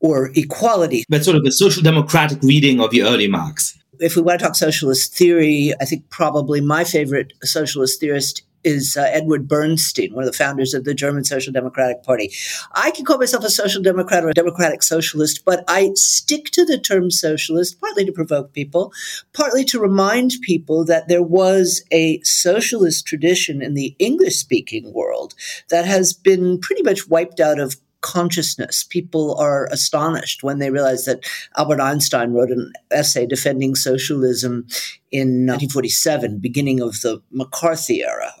[0.00, 1.04] or equality.
[1.08, 3.78] That's sort of the social democratic reading of the early Marx.
[4.00, 8.96] If we want to talk socialist theory, I think probably my favorite socialist theorist is
[8.96, 12.32] uh, Edward Bernstein, one of the founders of the German Social Democratic Party.
[12.72, 16.64] I can call myself a social democrat or a democratic socialist, but I stick to
[16.64, 18.92] the term socialist partly to provoke people,
[19.32, 25.34] partly to remind people that there was a socialist tradition in the English speaking world
[25.68, 28.84] that has been pretty much wiped out of consciousness.
[28.84, 31.24] People are astonished when they realize that
[31.56, 34.66] Albert Einstein wrote an essay defending socialism
[35.10, 38.32] in 1947, beginning of the McCarthy era.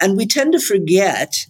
[0.00, 1.46] And we tend to forget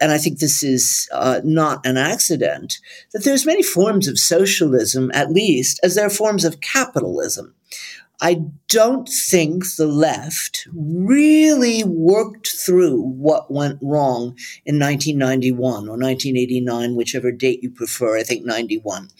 [0.00, 2.78] and I think this is uh, not an accident,
[3.12, 7.54] that there's many forms of socialism, at least, as there are forms of capitalism.
[8.20, 16.96] I don't think the left really worked through what went wrong in 1991 or 1989,
[16.96, 18.16] whichever date you prefer.
[18.16, 19.10] I think 91.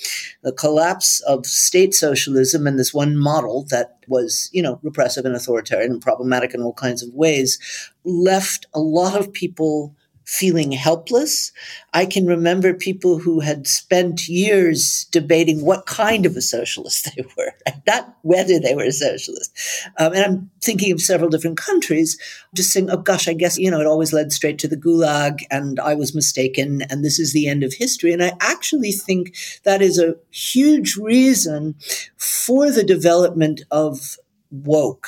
[0.43, 5.37] The collapse of state socialism and this one model that was, you know, repressive and
[5.37, 7.59] authoritarian and problematic in all kinds of ways
[8.05, 9.95] left a lot of people
[10.27, 11.53] feeling helpless.
[11.95, 17.25] I can remember people who had spent years debating what kind of a socialist they
[17.37, 17.53] were,
[17.87, 19.57] not whether they were a socialist.
[19.99, 22.19] Um, and I'm thinking of several different countries,
[22.55, 25.45] just saying, oh gosh, I guess, you know, it always led straight to the gulag
[25.51, 28.13] and I was mistaken and this is the end of history.
[28.13, 31.77] And I actually think that is a huge reason
[32.17, 34.19] for the development of
[34.51, 35.07] woke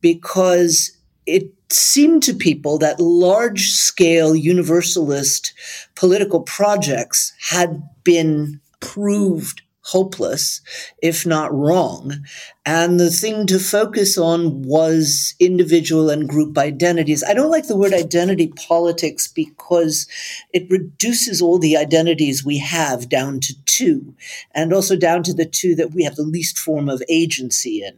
[0.00, 0.93] because
[1.26, 5.52] it seemed to people that large scale universalist
[5.94, 10.62] political projects had been proved hopeless,
[11.02, 12.24] if not wrong.
[12.64, 17.22] And the thing to focus on was individual and group identities.
[17.22, 20.06] I don't like the word identity politics because
[20.54, 24.14] it reduces all the identities we have down to two,
[24.54, 27.94] and also down to the two that we have the least form of agency in.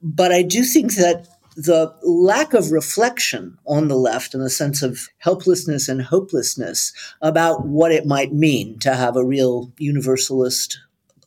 [0.00, 1.26] But I do think that
[1.56, 6.92] the lack of reflection on the left and a sense of helplessness and hopelessness
[7.22, 10.78] about what it might mean to have a real universalist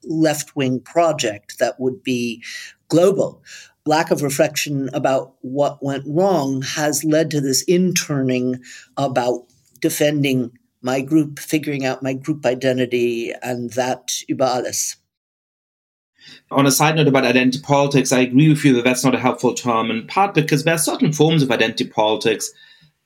[0.03, 2.43] left wing project that would be
[2.89, 3.43] global.
[3.87, 8.61] Lack of reflection about what went wrong has led to this interning
[8.97, 9.45] about
[9.79, 14.95] defending my group, figuring out my group identity, and that alles.
[16.51, 19.19] On a side note about identity politics, I agree with you that that's not a
[19.19, 22.51] helpful term, in part because there are certain forms of identity politics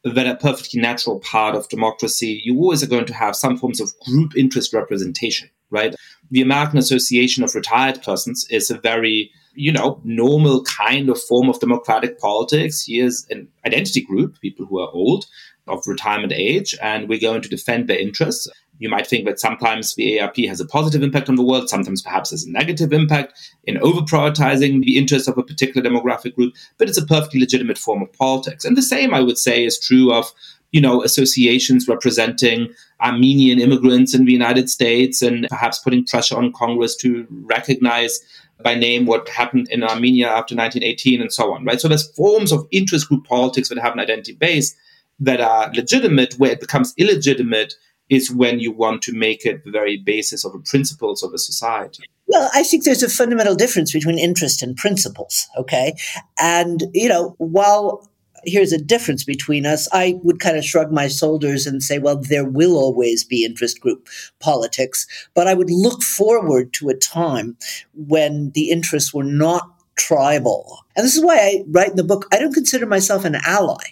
[0.04, 2.42] that are perfectly natural part of democracy.
[2.44, 5.96] You always are going to have some forms of group interest representation, right?
[6.32, 11.50] The American Association of Retired Persons is a very you know, normal kind of form
[11.50, 12.84] of democratic politics.
[12.88, 15.26] Here's an identity group, people who are old,
[15.68, 18.50] of retirement age, and we're going to defend their interests.
[18.80, 22.02] You might think that sometimes the AARP has a positive impact on the world, sometimes
[22.02, 23.34] perhaps has a negative impact
[23.66, 27.78] in over prioritizing the interests of a particular demographic group, but it's a perfectly legitimate
[27.78, 28.66] form of politics.
[28.66, 30.34] And the same, I would say, is true of
[30.74, 36.52] you know, associations representing Armenian immigrants in the United States and perhaps putting pressure on
[36.52, 38.20] Congress to recognize
[38.64, 41.80] by name what happened in Armenia after 1918 and so on, right?
[41.80, 44.76] So there's forms of interest group politics that have an identity base
[45.20, 46.34] that are legitimate.
[46.36, 47.76] Where it becomes illegitimate
[48.10, 51.38] is when you want to make it the very basis of the principles of a
[51.38, 52.04] society.
[52.28, 55.94] Well, I think there's a fundamental difference between interest and principles, okay?
[56.40, 58.10] And, you know, while
[58.46, 62.18] here's a difference between us, I would kind of shrug my shoulders and say, well,
[62.18, 64.08] there will always be interest group
[64.40, 65.08] politics.
[65.34, 67.58] But I would look forward to a time
[67.94, 70.80] when the interests were not tribal.
[70.96, 73.84] And this is why I write in the book, I don't consider myself an ally.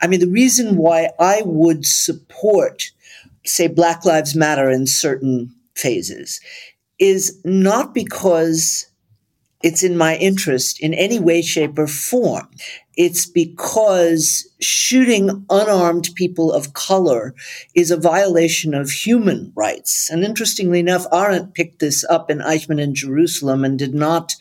[0.00, 2.92] I mean, the reason why I would support,
[3.46, 6.40] say, Black Lives Matter in certain phases
[6.98, 8.86] is not because
[9.62, 12.48] it's in my interest in any way, shape, or form.
[12.96, 17.34] it's because shooting unarmed people of color
[17.74, 20.08] is a violation of human rights.
[20.10, 24.34] And interestingly enough, Arendt picked this up in Eichmann in Jerusalem and did not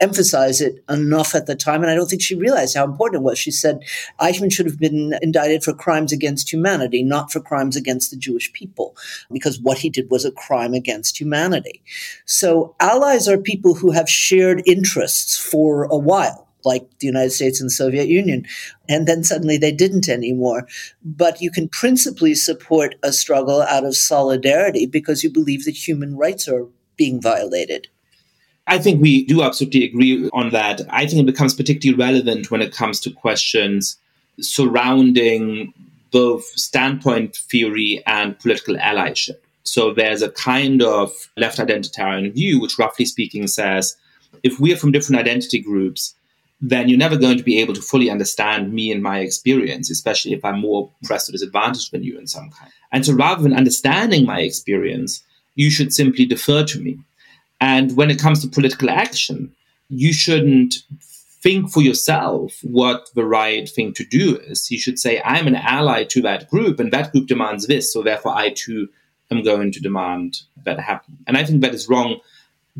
[0.00, 1.82] emphasize it enough at the time.
[1.82, 3.38] And I don't think she realized how important it was.
[3.38, 3.82] She said
[4.20, 8.52] Eichmann should have been indicted for crimes against humanity, not for crimes against the Jewish
[8.52, 8.96] people,
[9.32, 11.82] because what he did was a crime against humanity.
[12.24, 17.60] So allies are people who have shared interests for a while like the United States
[17.60, 18.46] and the Soviet Union.
[18.88, 20.66] And then suddenly they didn't anymore.
[21.02, 26.16] But you can principally support a struggle out of solidarity because you believe that human
[26.16, 27.88] rights are being violated.
[28.70, 30.82] I think we do absolutely agree on that.
[30.90, 33.96] I think it becomes particularly relevant when it comes to questions
[34.40, 35.74] surrounding
[36.12, 39.38] both standpoint theory and political allyship.
[39.64, 43.96] So there's a kind of left identitarian view, which roughly speaking says
[44.44, 46.14] if we are from different identity groups,
[46.60, 50.32] then you're never going to be able to fully understand me and my experience, especially
[50.32, 52.70] if I'm more oppressed or disadvantaged than you in some kind.
[52.92, 55.24] And so rather than understanding my experience,
[55.56, 57.00] you should simply defer to me.
[57.60, 59.54] And when it comes to political action,
[59.88, 60.76] you shouldn't
[61.42, 64.70] think for yourself what the right thing to do is.
[64.70, 68.02] You should say, I'm an ally to that group, and that group demands this, so
[68.02, 68.88] therefore I too
[69.30, 71.18] am going to demand that happen.
[71.26, 72.20] And I think that is wrong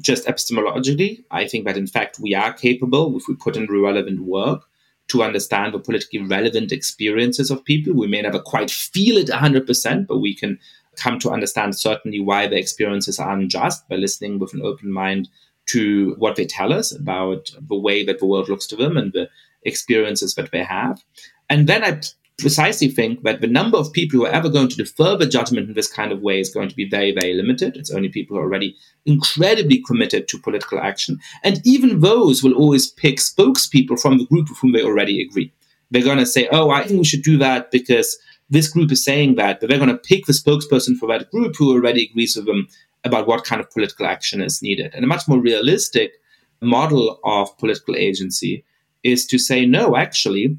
[0.00, 1.24] just epistemologically.
[1.30, 4.62] I think that in fact we are capable, if we put in relevant work,
[5.08, 7.94] to understand the politically relevant experiences of people.
[7.94, 10.58] We may never quite feel it 100%, but we can
[11.00, 15.28] come to understand certainly why their experiences are unjust by listening with an open mind
[15.66, 19.12] to what they tell us about the way that the world looks to them and
[19.12, 19.28] the
[19.62, 21.02] experiences that they have.
[21.48, 22.00] And then I
[22.38, 25.68] precisely think that the number of people who are ever going to defer the judgment
[25.68, 27.76] in this kind of way is going to be very, very limited.
[27.76, 28.76] It's only people who are already
[29.06, 31.18] incredibly committed to political action.
[31.44, 35.52] And even those will always pick spokespeople from the group with whom they already agree.
[35.90, 38.18] They're going to say, oh, I think we should do that because
[38.50, 41.54] this group is saying that, but they're going to pick the spokesperson for that group
[41.56, 42.68] who already agrees with them
[43.04, 44.92] about what kind of political action is needed.
[44.94, 46.12] And a much more realistic
[46.60, 48.64] model of political agency
[49.02, 50.58] is to say, no, actually,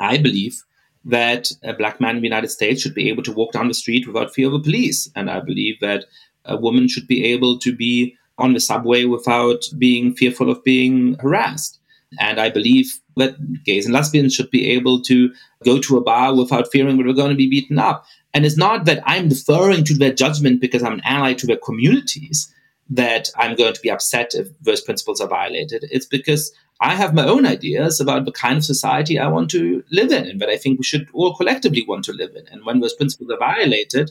[0.00, 0.62] I believe
[1.04, 3.74] that a black man in the United States should be able to walk down the
[3.74, 5.10] street without fear of the police.
[5.16, 6.06] And I believe that
[6.44, 11.16] a woman should be able to be on the subway without being fearful of being
[11.20, 11.78] harassed.
[12.20, 15.32] And I believe that gays and lesbians should be able to
[15.64, 18.04] go to a bar without fearing that we're going to be beaten up.
[18.34, 21.58] And it's not that I'm deferring to their judgment because I'm an ally to their
[21.58, 22.52] communities
[22.90, 25.86] that I'm going to be upset if those principles are violated.
[25.90, 26.52] It's because
[26.82, 30.26] I have my own ideas about the kind of society I want to live in
[30.26, 32.48] and that I think we should all collectively want to live in.
[32.48, 34.10] And when those principles are violated,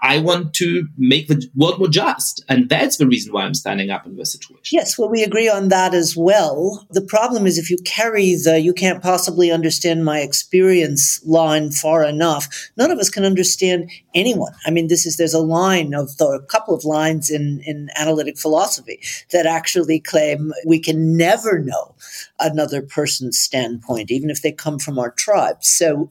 [0.00, 2.42] I want to make the world more just.
[2.48, 4.62] And that's the reason why I'm standing up in this situation.
[4.72, 6.86] Yes, well, we agree on that as well.
[6.90, 12.04] The problem is if you carry the you can't possibly understand my experience line far
[12.04, 14.52] enough, none of us can understand anyone.
[14.64, 17.88] I mean, this is there's a line of the, a couple of lines in, in
[17.96, 19.00] analytic philosophy
[19.32, 21.94] that actually claim we can never know
[22.40, 25.62] another person's standpoint, even if they come from our tribe.
[25.62, 26.10] So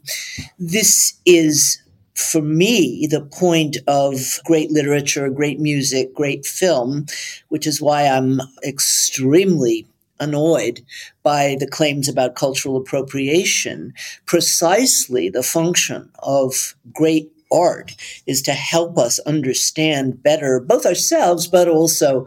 [0.60, 1.82] this is
[2.16, 7.08] for me, the point of great literature, great music, great film,
[7.50, 9.88] which is why I'm extremely
[10.20, 10.82] annoyed
[11.24, 13.94] by the claims about cultural appropriation.
[14.26, 21.68] Precisely the function of great art is to help us understand better both ourselves, but
[21.68, 22.26] also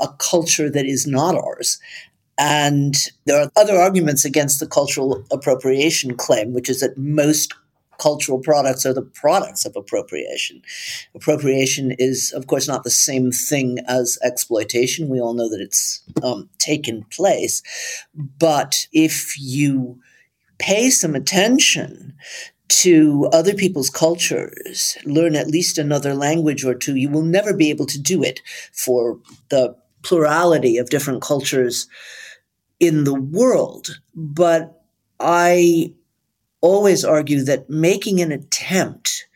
[0.00, 1.78] a culture that is not ours.
[2.38, 2.94] And
[3.26, 7.54] there are other arguments against the cultural appropriation claim, which is that most
[7.98, 10.62] cultural products are the products of appropriation.
[11.14, 15.08] Appropriation is, of course, not the same thing as exploitation.
[15.08, 17.62] We all know that it's um, taken place.
[18.14, 20.00] But if you
[20.58, 22.14] pay some attention
[22.68, 27.70] to other people's cultures, learn at least another language or two, you will never be
[27.70, 28.40] able to do it
[28.72, 29.18] for
[29.50, 31.86] the plurality of different cultures
[32.80, 34.00] in the world.
[34.14, 34.82] But
[35.20, 35.94] I
[36.60, 39.26] always argue that making an attempt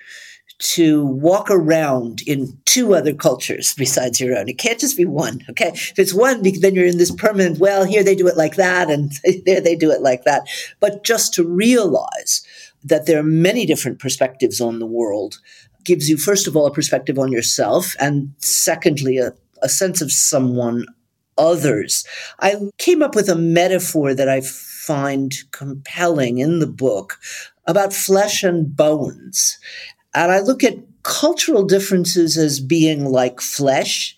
[0.58, 4.48] to walk around in two other cultures besides your own.
[4.48, 5.68] It can't just be one, okay?
[5.68, 8.90] If it's one, then you're in this permanent, well, here they do it like that,
[8.90, 9.12] and
[9.46, 10.48] there they do it like that.
[10.80, 12.42] But just to realize
[12.84, 15.38] that there are many different perspectives on the world
[15.84, 19.32] gives you, first of all, a perspective on yourself, and secondly, a,
[19.62, 20.84] a sense of someone
[21.38, 22.04] others.
[22.40, 27.18] I came up with a metaphor that I find compelling in the book
[27.66, 29.58] about flesh and bones.
[30.14, 34.16] And I look at cultural differences as being like flesh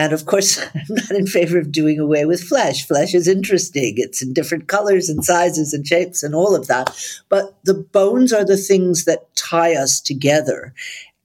[0.00, 2.86] And of course, I'm not in favor of doing away with flesh.
[2.86, 3.94] Flesh is interesting.
[3.98, 6.96] It's in different colors and sizes and shapes and all of that.
[7.28, 10.72] But the bones are the things that tie us together.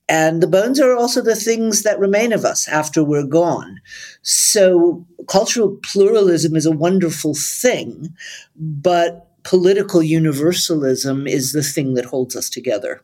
[0.08, 3.82] And the bones are also the things that remain of us after we're gone.
[4.22, 8.14] So cultural pluralism is a wonderful thing,
[8.56, 13.02] but political universalism is the thing that holds us together.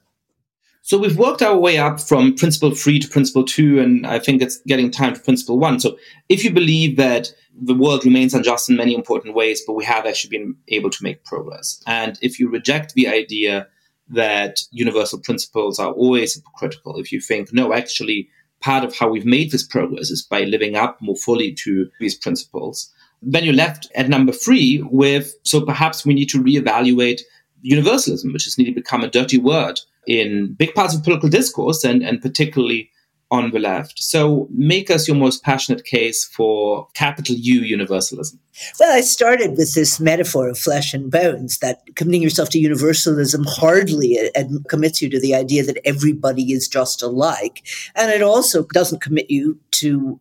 [0.84, 4.42] So we've worked our way up from principle three to principle two, and I think
[4.42, 5.80] it's getting time to principle one.
[5.80, 5.98] So
[6.28, 10.08] if you believe that the world remains unjust in many important ways, but we have
[10.08, 13.68] actually been able to make progress, and if you reject the idea
[14.12, 18.30] that universal principles are always hypocritical, if you think, no, actually,
[18.62, 22.16] part of how we've made this progress is by living up more fully to these
[22.16, 27.22] principles, then you're left at number three with, so perhaps we need to reevaluate
[27.62, 32.02] universalism, which has nearly become a dirty word in big parts of political discourse and,
[32.02, 32.90] and particularly
[33.32, 33.98] on the left.
[33.98, 38.38] So make us your most passionate case for capital U universalism.
[38.80, 43.46] Well, I started with this metaphor of flesh and bones that committing yourself to universalism
[43.48, 47.64] hardly ad- commits you to the idea that everybody is just alike.
[47.96, 50.20] And it also doesn't commit you to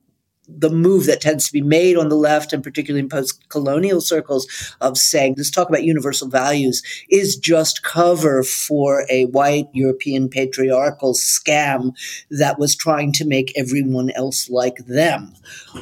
[0.59, 4.46] the move that tends to be made on the left and particularly in post-colonial circles
[4.80, 11.14] of saying this talk about universal values is just cover for a white European patriarchal
[11.14, 11.92] scam
[12.30, 15.34] that was trying to make everyone else like them.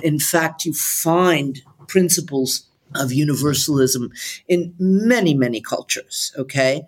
[0.02, 4.10] In fact, you find principles of universalism
[4.46, 6.82] in many, many cultures, okay?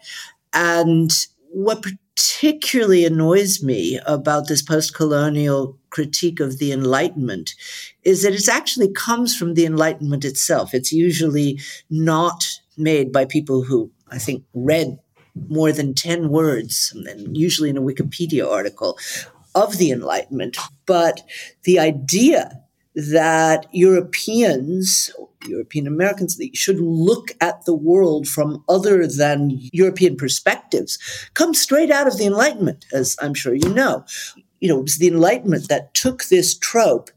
[0.53, 1.11] And
[1.51, 7.55] what particularly annoys me about this post colonial critique of the Enlightenment
[8.03, 10.73] is that it actually comes from the Enlightenment itself.
[10.73, 11.61] It's usually
[11.91, 14.99] not made by people who I think read
[15.49, 18.99] more than 10 words, and usually in a Wikipedia article
[19.55, 20.57] of the Enlightenment.
[20.87, 21.23] But
[21.65, 22.63] the idea
[22.95, 25.11] that Europeans,
[25.47, 30.99] European Americans, should look at the world from other than European perspectives
[31.35, 34.05] comes straight out of the Enlightenment, as I'm sure you know.
[34.61, 37.11] You know, it was the Enlightenment that took this trope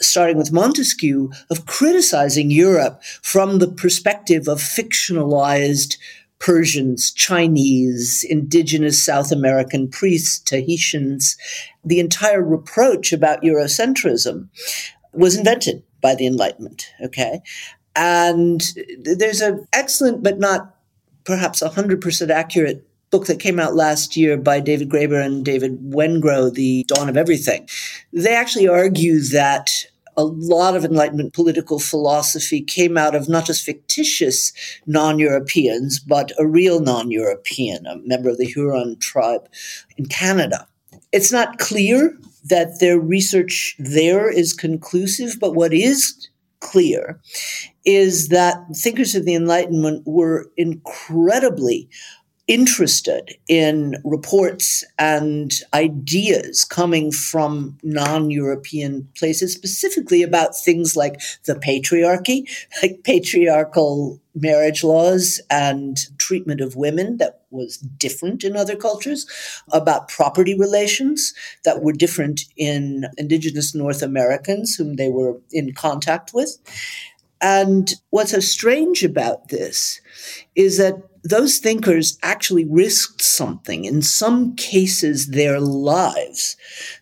[0.00, 5.96] starting with Montesquieu, of criticizing Europe from the perspective of fictionalized
[6.38, 11.36] Persians, Chinese, indigenous South American priests, Tahitians,
[11.84, 14.48] the entire reproach about Eurocentrism
[15.12, 16.92] was invented by the Enlightenment.
[17.02, 17.40] Okay.
[17.96, 18.62] And
[19.02, 20.76] there's an excellent, but not
[21.24, 26.52] perhaps 100% accurate book that came out last year by David Graeber and David Wengrow,
[26.52, 27.68] The Dawn of Everything.
[28.12, 29.70] They actually argue that
[30.16, 34.52] a lot of Enlightenment political philosophy came out of not just fictitious
[34.84, 39.48] non Europeans, but a real non European, a member of the Huron tribe
[39.96, 40.66] in Canada.
[41.12, 46.28] It's not clear that their research there is conclusive, but what is
[46.60, 47.20] clear
[47.84, 51.88] is that thinkers of the Enlightenment were incredibly
[52.48, 61.54] interested in reports and ideas coming from non European places, specifically about things like the
[61.54, 62.48] patriarchy,
[62.82, 69.26] like patriarchal marriage laws and treatment of women that was different in other cultures,
[69.72, 71.34] about property relations
[71.64, 76.58] that were different in indigenous North Americans whom they were in contact with.
[77.40, 80.00] And what's so strange about this
[80.56, 80.96] is that
[81.28, 86.56] those thinkers actually risked something, in some cases, their lives.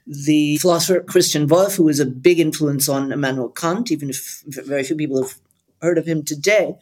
[0.06, 4.82] The philosopher Christian Wolff, who was a big influence on Immanuel Kant, even if very
[4.82, 5.38] few people have
[5.80, 6.76] heard of him today,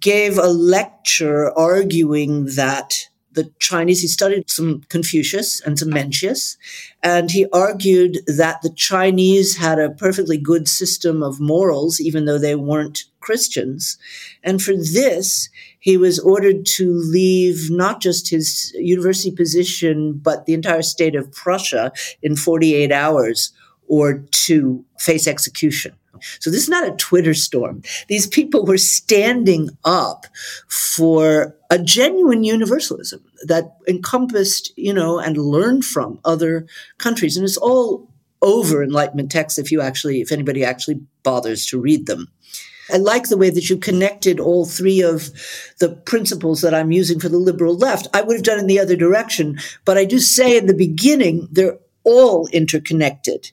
[0.00, 6.56] gave a lecture arguing that the Chinese, he studied some Confucius and some Mencius,
[7.02, 12.38] and he argued that the Chinese had a perfectly good system of morals, even though
[12.38, 13.98] they weren't Christians.
[14.42, 20.54] And for this, he was ordered to leave not just his university position, but the
[20.54, 23.52] entire state of Prussia in 48 hours
[23.86, 25.92] or to face execution.
[26.40, 27.82] So this is not a Twitter storm.
[28.08, 30.26] These people were standing up
[30.68, 36.66] for a genuine universalism that encompassed, you know, and learned from other
[36.98, 37.36] countries.
[37.36, 38.08] And it's all
[38.42, 42.28] over Enlightenment texts if you actually, if anybody actually bothers to read them.
[42.92, 45.30] I like the way that you connected all three of
[45.80, 48.06] the principles that I'm using for the liberal left.
[48.14, 51.48] I would have done in the other direction, but I do say in the beginning,
[51.50, 53.50] they're all interconnected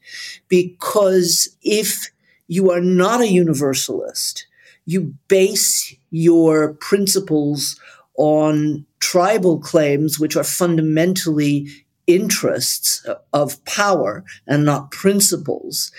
[0.47, 2.11] because if
[2.47, 4.45] you are not a universalist.
[4.85, 7.79] You base your principles
[8.17, 11.67] on tribal claims, which are fundamentally
[12.07, 15.91] interests of power and not principles.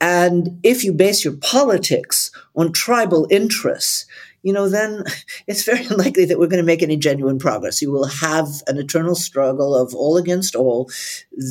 [0.00, 4.06] And if you base your politics on tribal interests,
[4.42, 5.02] you know, then
[5.46, 7.82] it's very unlikely that we're going to make any genuine progress.
[7.82, 10.88] You will have an eternal struggle of all against all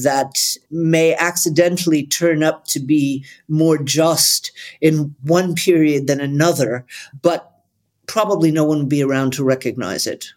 [0.04, 0.36] that
[0.72, 6.86] may accidentally turn up to be more just in one period than another,
[7.22, 7.55] but
[8.16, 10.28] probably no one will be around to recognize it.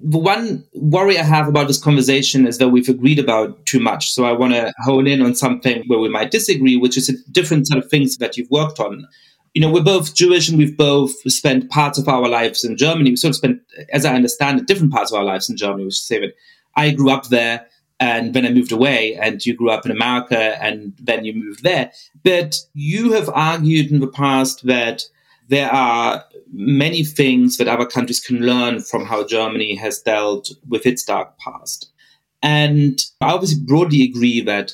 [0.00, 4.10] The one worry I have about this conversation is that we've agreed about too much.
[4.10, 7.12] So I want to hone in on something where we might disagree, which is a
[7.30, 9.06] different set of things that you've worked on
[9.54, 13.10] you know, we're both Jewish and we've both spent parts of our lives in Germany.
[13.10, 13.60] We sort of spent,
[13.92, 16.20] as I understand it, different parts of our lives in Germany, which is to say
[16.20, 16.34] that
[16.74, 17.66] I grew up there
[18.00, 21.62] and then I moved away, and you grew up in America and then you moved
[21.62, 21.92] there.
[22.24, 25.04] But you have argued in the past that
[25.48, 30.86] there are many things that other countries can learn from how Germany has dealt with
[30.86, 31.90] its dark past.
[32.42, 34.72] And I obviously broadly agree that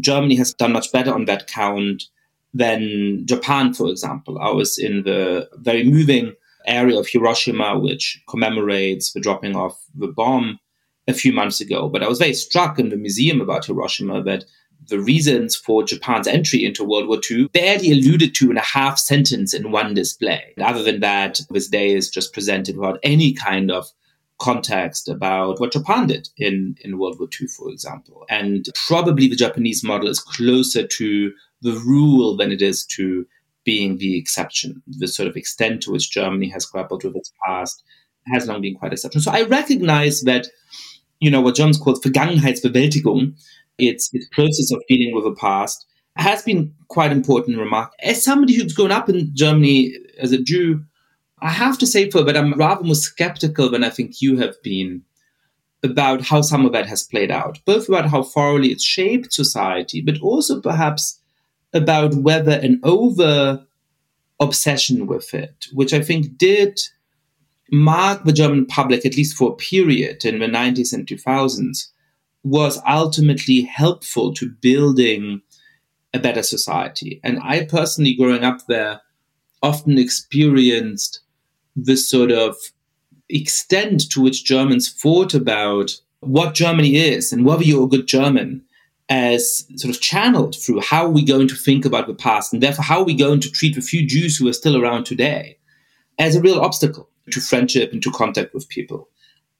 [0.00, 2.04] Germany has done much better on that count
[2.52, 4.38] than Japan, for example.
[4.40, 6.34] I was in the very moving
[6.66, 10.58] area of Hiroshima, which commemorates the dropping of the bomb
[11.06, 11.88] a few months ago.
[11.88, 14.44] But I was very struck in the museum about Hiroshima that
[14.88, 18.98] the reasons for Japan's entry into World War II barely alluded to in a half
[18.98, 20.54] sentence in one display.
[20.60, 23.86] Other than that, this day is just presented without any kind of
[24.40, 28.24] context about what Japan did in, in World War II, for example.
[28.28, 33.26] And probably the Japanese model is closer to the rule than it is to
[33.64, 34.82] being the exception.
[34.86, 37.84] The sort of extent to which Germany has grappled with its past
[38.32, 39.22] has long been quite exceptional.
[39.22, 40.46] So I recognize that,
[41.20, 43.34] you know, what Germans call Vergangenheitsbewältigung,
[43.80, 47.92] its, its process of dealing with the past, has been quite important remark.
[48.02, 50.84] As somebody who's grown up in Germany as a Jew,
[51.40, 54.60] I have to say for but I'm rather more skeptical than I think you have
[54.62, 55.02] been
[55.82, 60.02] about how some of that has played out, both about how thoroughly it's shaped society,
[60.02, 61.18] but also perhaps
[61.72, 63.64] about whether an over
[64.40, 66.80] obsession with it, which I think did
[67.72, 71.86] mark the German public, at least for a period in the 90s and 2000s,
[72.42, 75.42] was ultimately helpful to building
[76.14, 77.20] a better society.
[77.22, 79.00] And I personally, growing up there,
[79.62, 81.20] often experienced
[81.76, 82.56] this sort of
[83.28, 88.62] extent to which Germans thought about what Germany is and whether you're a good German
[89.08, 92.62] as sort of channeled through how are we going to think about the past and
[92.62, 95.58] therefore how are we going to treat the few Jews who are still around today
[96.18, 99.08] as a real obstacle to friendship and to contact with people.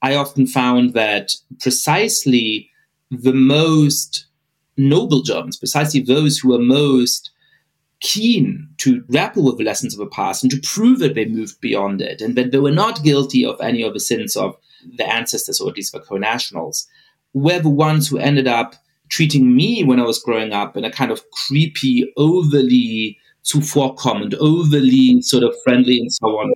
[0.02, 2.69] I often found that precisely
[3.10, 4.26] the most
[4.76, 7.30] noble Germans, precisely those who are most
[8.00, 11.60] keen to grapple with the lessons of the past and to prove that they moved
[11.60, 14.56] beyond it and that they were not guilty of any of the sins of
[14.96, 16.86] their ancestors or at least the co-nationals,
[17.34, 18.74] were the ones who ended up
[19.10, 25.20] treating me when I was growing up in a kind of creepy, overly zuvorkommend, overly
[25.22, 26.52] sort of friendly and so on.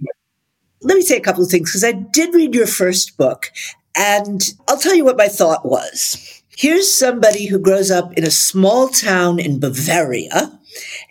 [0.81, 3.51] Let me say a couple of things because I did read your first book
[3.97, 6.43] and I'll tell you what my thought was.
[6.57, 10.59] Here's somebody who grows up in a small town in Bavaria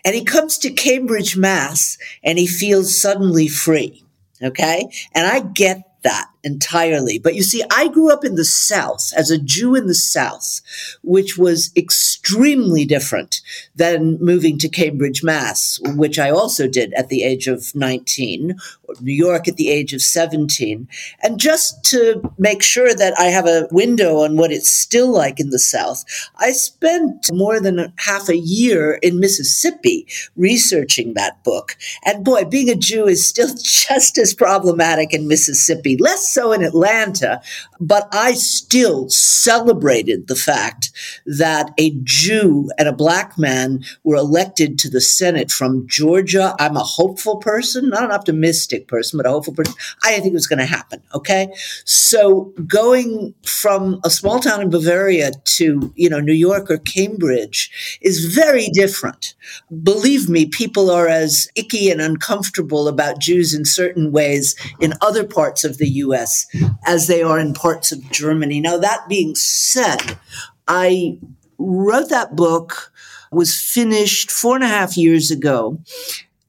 [0.04, 4.04] and he comes to Cambridge, Mass, and he feels suddenly free.
[4.42, 4.88] Okay.
[5.14, 7.18] And I get that entirely.
[7.18, 10.60] But you see, I grew up in the South as a Jew in the South,
[11.02, 13.40] which was extremely different
[13.74, 18.94] than moving to Cambridge, Mass, which I also did at the age of 19, or
[19.00, 20.88] New York at the age of 17.
[21.22, 25.40] And just to make sure that I have a window on what it's still like
[25.40, 26.04] in the South,
[26.36, 31.76] I spent more than half a year in Mississippi researching that book.
[32.04, 36.64] And boy, being a Jew is still just as problematic in Mississippi, less so in
[36.64, 37.40] Atlanta,
[37.78, 40.90] but I still celebrated the fact
[41.24, 46.56] that a Jew and a black man were elected to the Senate from Georgia.
[46.58, 49.74] I'm a hopeful person, not an optimistic person, but a hopeful person.
[50.02, 51.00] I didn't think it was going to happen.
[51.14, 51.54] Okay.
[51.84, 57.98] So going from a small town in Bavaria to, you know, New York or Cambridge
[58.02, 59.34] is very different.
[59.82, 65.24] Believe me, people are as icky and uncomfortable about Jews in certain ways in other
[65.24, 66.46] parts of the U.S US
[66.86, 68.60] as they are in parts of Germany.
[68.60, 70.18] Now, that being said,
[70.66, 71.18] I
[71.58, 72.92] wrote that book,
[73.30, 75.78] was finished four and a half years ago.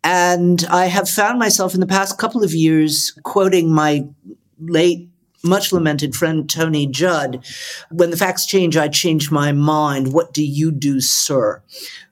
[0.03, 4.07] And I have found myself in the past couple of years quoting my
[4.59, 5.09] late
[5.43, 7.45] much lamented friend Tony Judt,
[7.91, 10.11] when the facts change, I change my mind.
[10.11, 11.61] What do you do, sir?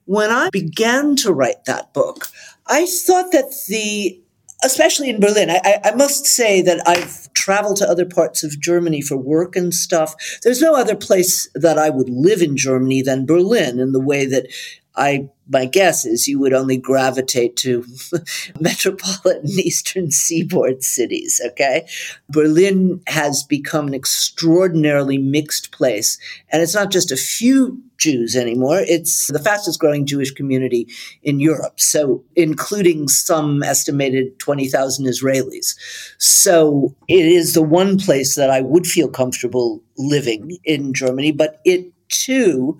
[0.06, 2.28] When I began to write that book,
[2.68, 4.23] I thought that the
[4.64, 5.50] especially in Berlin.
[5.50, 9.74] I, I, must say that I've traveled to other parts of Germany for work and
[9.74, 10.16] stuff.
[10.44, 14.26] There's no other place that I would live in Germany than Berlin in the way
[14.26, 14.48] that
[14.96, 17.86] I my guess is you would only gravitate to
[18.60, 21.88] metropolitan eastern seaboard cities okay
[22.30, 26.18] berlin has become an extraordinarily mixed place
[26.52, 28.80] and it's not just a few Jews anymore.
[28.82, 30.90] It's the fastest growing Jewish community
[31.22, 31.80] in Europe.
[31.80, 35.78] So, including some estimated 20,000 Israelis.
[36.18, 41.62] So, it is the one place that I would feel comfortable living in Germany, but
[41.64, 42.78] it too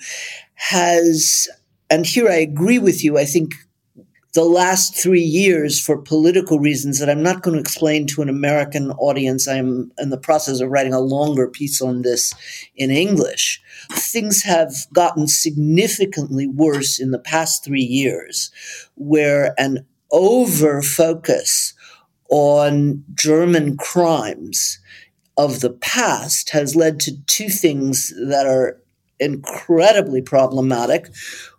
[0.56, 1.48] has
[1.94, 3.20] and here I agree with you.
[3.20, 3.54] I think
[4.34, 8.30] the last three years, for political reasons that I'm not going to explain to an
[8.30, 12.34] American audience, I'm in the process of writing a longer piece on this
[12.76, 13.62] in English.
[13.92, 18.50] Things have gotten significantly worse in the past three years,
[18.96, 21.76] where an over focus
[22.32, 24.80] on German crimes
[25.38, 28.83] of the past has led to two things that are
[29.24, 31.10] incredibly problematic.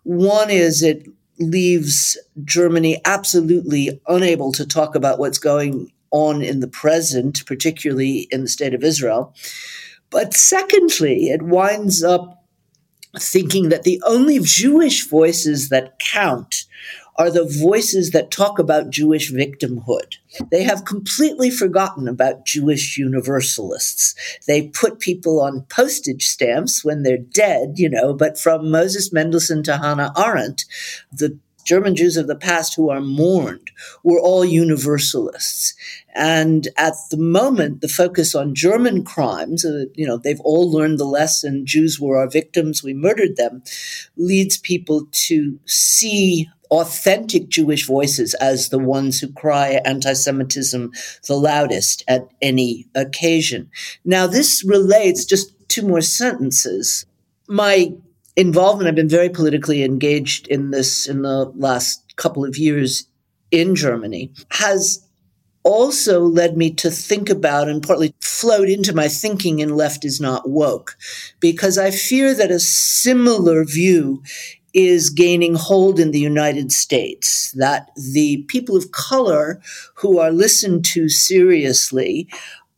[0.04, 1.08] One is it
[1.38, 8.42] leaves Germany absolutely unable to talk about what's going on in the present, particularly in
[8.42, 9.34] the state of Israel.
[10.10, 12.44] But secondly, it winds up
[13.18, 16.64] thinking that the only Jewish voices that count
[17.16, 20.16] are the voices that talk about Jewish victimhood.
[20.50, 24.14] They have completely forgotten about Jewish universalists.
[24.46, 29.62] They put people on postage stamps when they're dead, you know, but from Moses Mendelssohn
[29.64, 30.64] to Hannah Arendt,
[31.12, 33.70] the German Jews of the past who are mourned
[34.02, 35.74] were all universalists.
[36.14, 40.98] And at the moment, the focus on German crimes, uh, you know, they've all learned
[40.98, 43.62] the lesson Jews were our victims, we murdered them,
[44.16, 50.92] leads people to see authentic Jewish voices as the ones who cry anti Semitism
[51.26, 53.70] the loudest at any occasion.
[54.04, 57.06] Now, this relates just two more sentences.
[57.48, 57.92] My
[58.36, 63.06] involvement, I've been very politically engaged in this in the last couple of years
[63.50, 65.06] in Germany, has
[65.62, 70.20] also led me to think about and partly flowed into my thinking in Left is
[70.20, 70.96] Not Woke,
[71.40, 74.22] because I fear that a similar view
[74.74, 79.62] is gaining hold in the United States, that the people of color
[79.94, 82.28] who are listened to seriously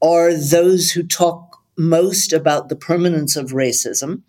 [0.02, 4.22] are those who talk most about the permanence of racism.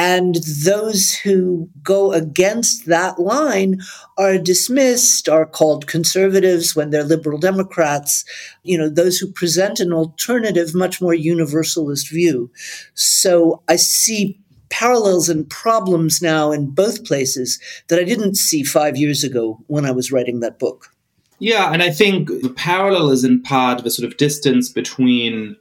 [0.00, 3.80] And those who go against that line
[4.16, 8.24] are dismissed, are called conservatives when they're liberal Democrats,
[8.62, 12.48] you know, those who present an alternative, much more universalist view.
[12.94, 14.38] So I see
[14.70, 19.84] parallels and problems now in both places that I didn't see five years ago when
[19.84, 20.94] I was writing that book.
[21.40, 25.56] Yeah, and I think the parallel is in part the sort of distance between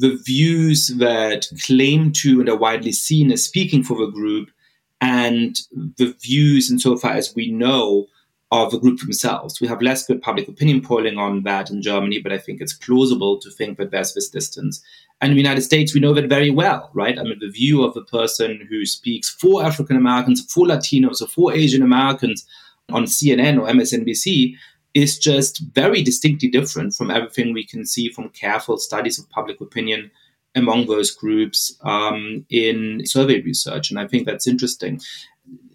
[0.00, 4.50] the views that claim to and are widely seen as speaking for the group
[5.02, 5.60] and
[5.98, 8.06] the views insofar as we know
[8.50, 9.60] of the group themselves.
[9.60, 12.72] We have less good public opinion polling on that in Germany, but I think it's
[12.72, 14.82] plausible to think that there's this distance.
[15.20, 17.18] And in the United States, we know that very well, right?
[17.18, 21.26] I mean, the view of the person who speaks for African Americans, for Latinos, or
[21.26, 22.46] for Asian Americans
[22.90, 24.54] on CNN or MSNBC
[24.94, 29.60] is just very distinctly different from everything we can see from careful studies of public
[29.60, 30.10] opinion
[30.54, 33.90] among those groups um, in survey research.
[33.90, 35.00] And I think that's interesting.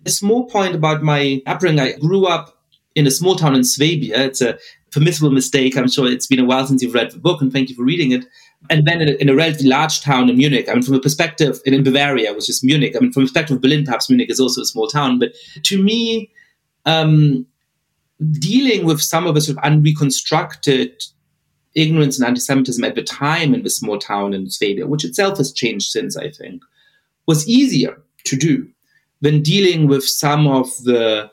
[0.05, 2.61] A small point about my upbringing I grew up
[2.95, 4.26] in a small town in Swabia.
[4.26, 4.57] It's a
[4.91, 5.76] permissible mistake.
[5.76, 7.84] I'm sure it's been a while since you've read the book, and thank you for
[7.84, 8.26] reading it.
[8.70, 10.99] And then in a, in a relatively large town in Munich, I mean, from a
[10.99, 14.32] perspective, in Bavaria, which is Munich, I mean, from a perspective of Berlin, perhaps Munich
[14.32, 15.20] is also a small town.
[15.20, 16.32] But to me,
[16.86, 17.45] um,
[18.39, 21.03] dealing with some of the sort of unreconstructed
[21.76, 25.53] ignorance and anti-Semitism at the time in the small town in Swabia, which itself has
[25.53, 26.63] changed since, I think,
[27.28, 28.68] was easier to do
[29.22, 31.30] than dealing with some of the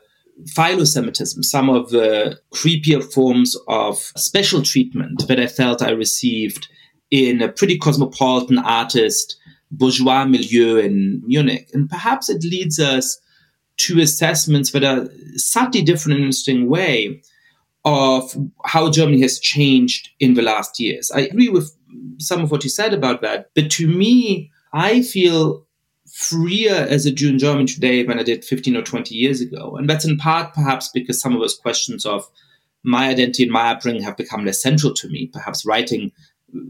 [0.55, 6.69] philosemitism, some of the creepier forms of special treatment that I felt I received
[7.11, 9.37] in a pretty cosmopolitan artist
[9.71, 11.71] bourgeois milieu in Munich.
[11.73, 13.19] And perhaps it leads us
[13.77, 17.21] to assessments that are subtly different in interesting way
[17.85, 21.11] of how Germany has changed in the last years.
[21.11, 21.77] I agree with
[22.19, 25.67] some of what you said about that, but to me, I feel
[26.13, 29.77] freer as a Jew in Germany today than I did 15 or 20 years ago.
[29.77, 32.29] And that's in part perhaps because some of those questions of
[32.85, 35.31] my identity and my upbringing have become less central to me.
[35.33, 36.13] Perhaps writing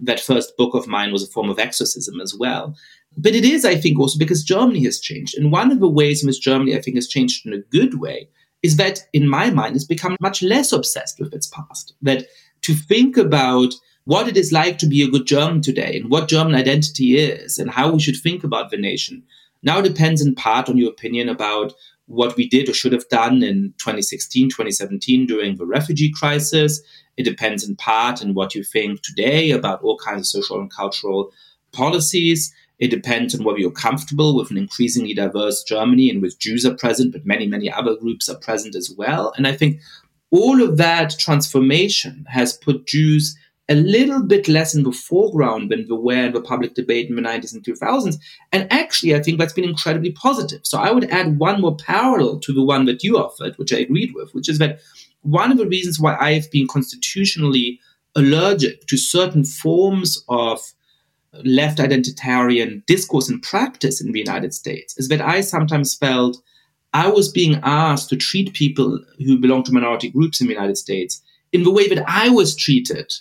[0.03, 2.75] that first book of mine was a form of exorcism as well.
[3.17, 5.37] But it is, I think, also because Germany has changed.
[5.37, 8.01] And one of the ways in which Germany, I think, has changed in a good
[8.01, 8.29] way
[8.63, 11.95] is that, in my mind, it's become much less obsessed with its past.
[12.03, 12.27] That
[12.63, 16.29] to think about what it is like to be a good German today and what
[16.29, 19.23] German identity is and how we should think about the nation
[19.65, 21.73] now depends in part on your opinion about
[22.07, 26.83] what we did or should have done in 2016, 2017 during the refugee crisis.
[27.17, 30.71] It depends in part on what you think today about all kinds of social and
[30.71, 31.33] cultural
[31.73, 32.53] policies.
[32.85, 36.75] It depends on whether you're comfortable with an increasingly diverse Germany in which Jews are
[36.75, 39.33] present, but many, many other groups are present as well.
[39.39, 39.81] And I think
[40.31, 43.35] all of that transformation has put Jews
[43.71, 47.17] a little bit less in the foreground than they were in the public debate in
[47.17, 48.17] the 90s and 2000s.
[48.53, 50.61] And actually, I think that's been incredibly positive.
[50.65, 53.79] So I would add one more parallel to the one that you offered, which I
[53.79, 54.81] agreed with, which is that
[55.23, 57.81] one of the reasons why I've been constitutionally
[58.15, 60.61] allergic to certain forms of
[61.45, 66.43] left identitarian discourse and practice in the United States is that I sometimes felt
[66.93, 70.77] I was being asked to treat people who belong to minority groups in the United
[70.77, 71.21] States
[71.53, 73.13] in the way that I was treated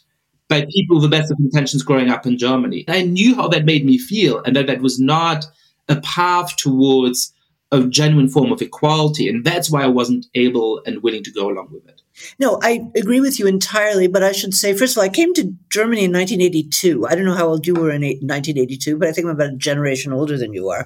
[0.47, 2.85] by people with the best of intentions growing up in Germany.
[2.87, 5.45] I knew how that made me feel and that that was not
[5.89, 7.33] a path towards
[7.71, 9.27] a genuine form of equality.
[9.27, 12.02] And that's why I wasn't able and willing to go along with it.
[12.39, 14.07] No, I agree with you entirely.
[14.07, 17.07] But I should say, first of all, I came to Germany in 1982.
[17.07, 19.57] I don't know how old you were in 1982, but I think I'm about a
[19.57, 20.85] generation older than you are.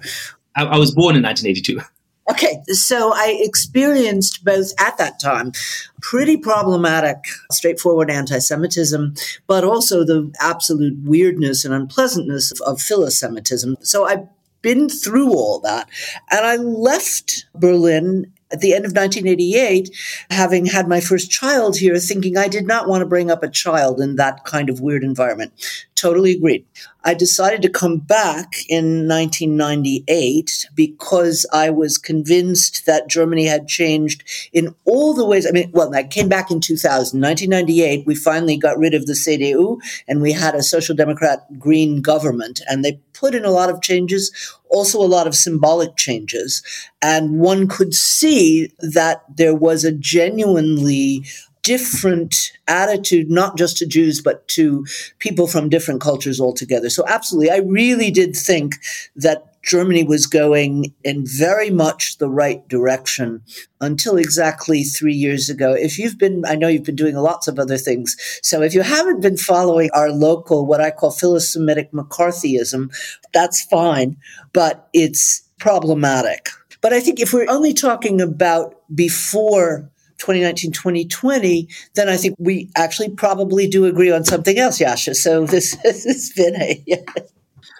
[0.55, 1.81] I, I was born in 1982.
[2.29, 5.53] Okay, so I experienced both at that time
[6.01, 7.23] pretty problematic,
[7.53, 9.15] straightforward anti Semitism,
[9.47, 13.77] but also the absolute weirdness and unpleasantness of, of Philo-Semitism.
[13.79, 14.27] So I've
[14.61, 15.87] been through all that.
[16.29, 19.89] And I left Berlin at the end of 1988,
[20.29, 23.49] having had my first child here, thinking I did not want to bring up a
[23.49, 25.53] child in that kind of weird environment.
[25.95, 26.65] Totally agreed.
[27.03, 34.23] I decided to come back in 1998 because I was convinced that Germany had changed
[34.51, 35.47] in all the ways.
[35.47, 37.19] I mean, well, I came back in 2000.
[37.19, 42.01] 1998, we finally got rid of the CDU and we had a social democrat green
[42.01, 44.31] government and they put in a lot of changes,
[44.69, 46.61] also a lot of symbolic changes.
[47.01, 51.23] And one could see that there was a genuinely
[51.67, 54.85] different attitude, not just to Jews, but to
[55.19, 56.89] people from different cultures altogether.
[56.89, 58.75] So, absolutely, I really did think
[59.17, 63.41] that Germany was going in very much the right direction
[63.81, 65.73] until exactly three years ago.
[65.73, 68.15] If you've been, I know you've been doing lots of other things.
[68.41, 72.93] So if you haven't been following our local, what I call philo-Semitic McCarthyism,
[73.33, 74.17] that's fine,
[74.53, 76.49] but it's problematic.
[76.81, 79.89] But I think if we're only talking about before
[80.19, 85.15] 2019, 2020, then I think we actually probably do agree on something else, Yascha.
[85.15, 86.83] So this, has been a.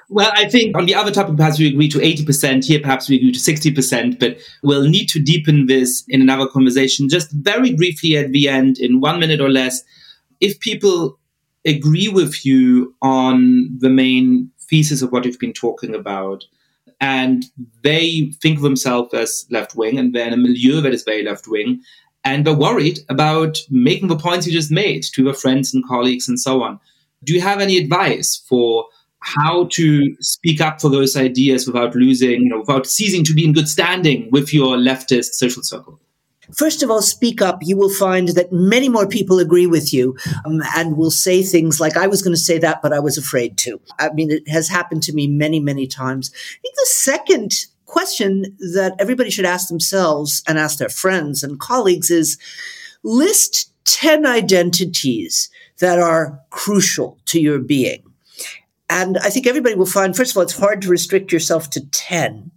[0.10, 2.66] Well, I think on the other topic, perhaps we agree to 80%.
[2.66, 7.10] Here, perhaps we agree to 60%, but we'll need to deepen this in another conversation.
[7.10, 9.84] Just very briefly at the end, in one minute or less,
[10.40, 11.20] if people
[11.66, 16.46] agree with you on the main thesis of what you've been talking about,
[17.02, 17.44] and
[17.84, 21.24] they think of themselves as left wing, and they're in a milieu that is very
[21.24, 21.82] left wing,
[22.24, 26.30] and they're worried about making the points you just made to their friends and colleagues
[26.30, 26.80] and so on.
[27.26, 28.86] Do you have any advice for
[29.36, 33.46] how to speak up for those ideas without losing, you know, without ceasing to be
[33.46, 36.00] in good standing with your leftist social circle?
[36.56, 37.60] First of all, speak up.
[37.62, 40.16] You will find that many more people agree with you
[40.46, 43.18] um, and will say things like, I was going to say that, but I was
[43.18, 43.82] afraid to.
[44.00, 46.32] I mean, it has happened to me many, many times.
[46.34, 51.60] I think the second question that everybody should ask themselves and ask their friends and
[51.60, 52.38] colleagues is
[53.04, 55.50] list 10 identities
[55.80, 58.04] that are crucial to your being.
[58.90, 61.86] And I think everybody will find, first of all, it's hard to restrict yourself to
[61.86, 62.52] 10,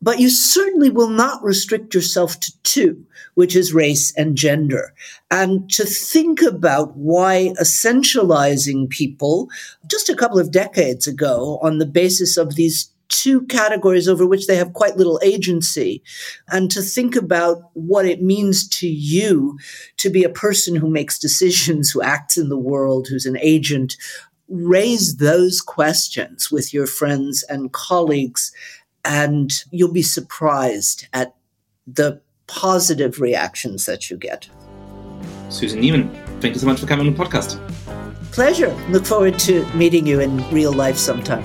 [0.00, 3.04] but you certainly will not restrict yourself to two,
[3.34, 4.94] which is race and gender.
[5.30, 9.48] And to think about why essentializing people
[9.86, 14.46] just a couple of decades ago on the basis of these two categories over which
[14.46, 16.02] they have quite little agency
[16.48, 19.58] and to think about what it means to you
[19.96, 23.96] to be a person who makes decisions, who acts in the world, who's an agent.
[24.48, 28.52] Raise those questions with your friends and colleagues,
[29.04, 31.34] and you'll be surprised at
[31.86, 34.48] the positive reactions that you get.
[35.50, 37.58] Susan Neiman, thank you so much for coming on the podcast.
[38.32, 38.74] Pleasure.
[38.90, 41.44] Look forward to meeting you in real life sometime.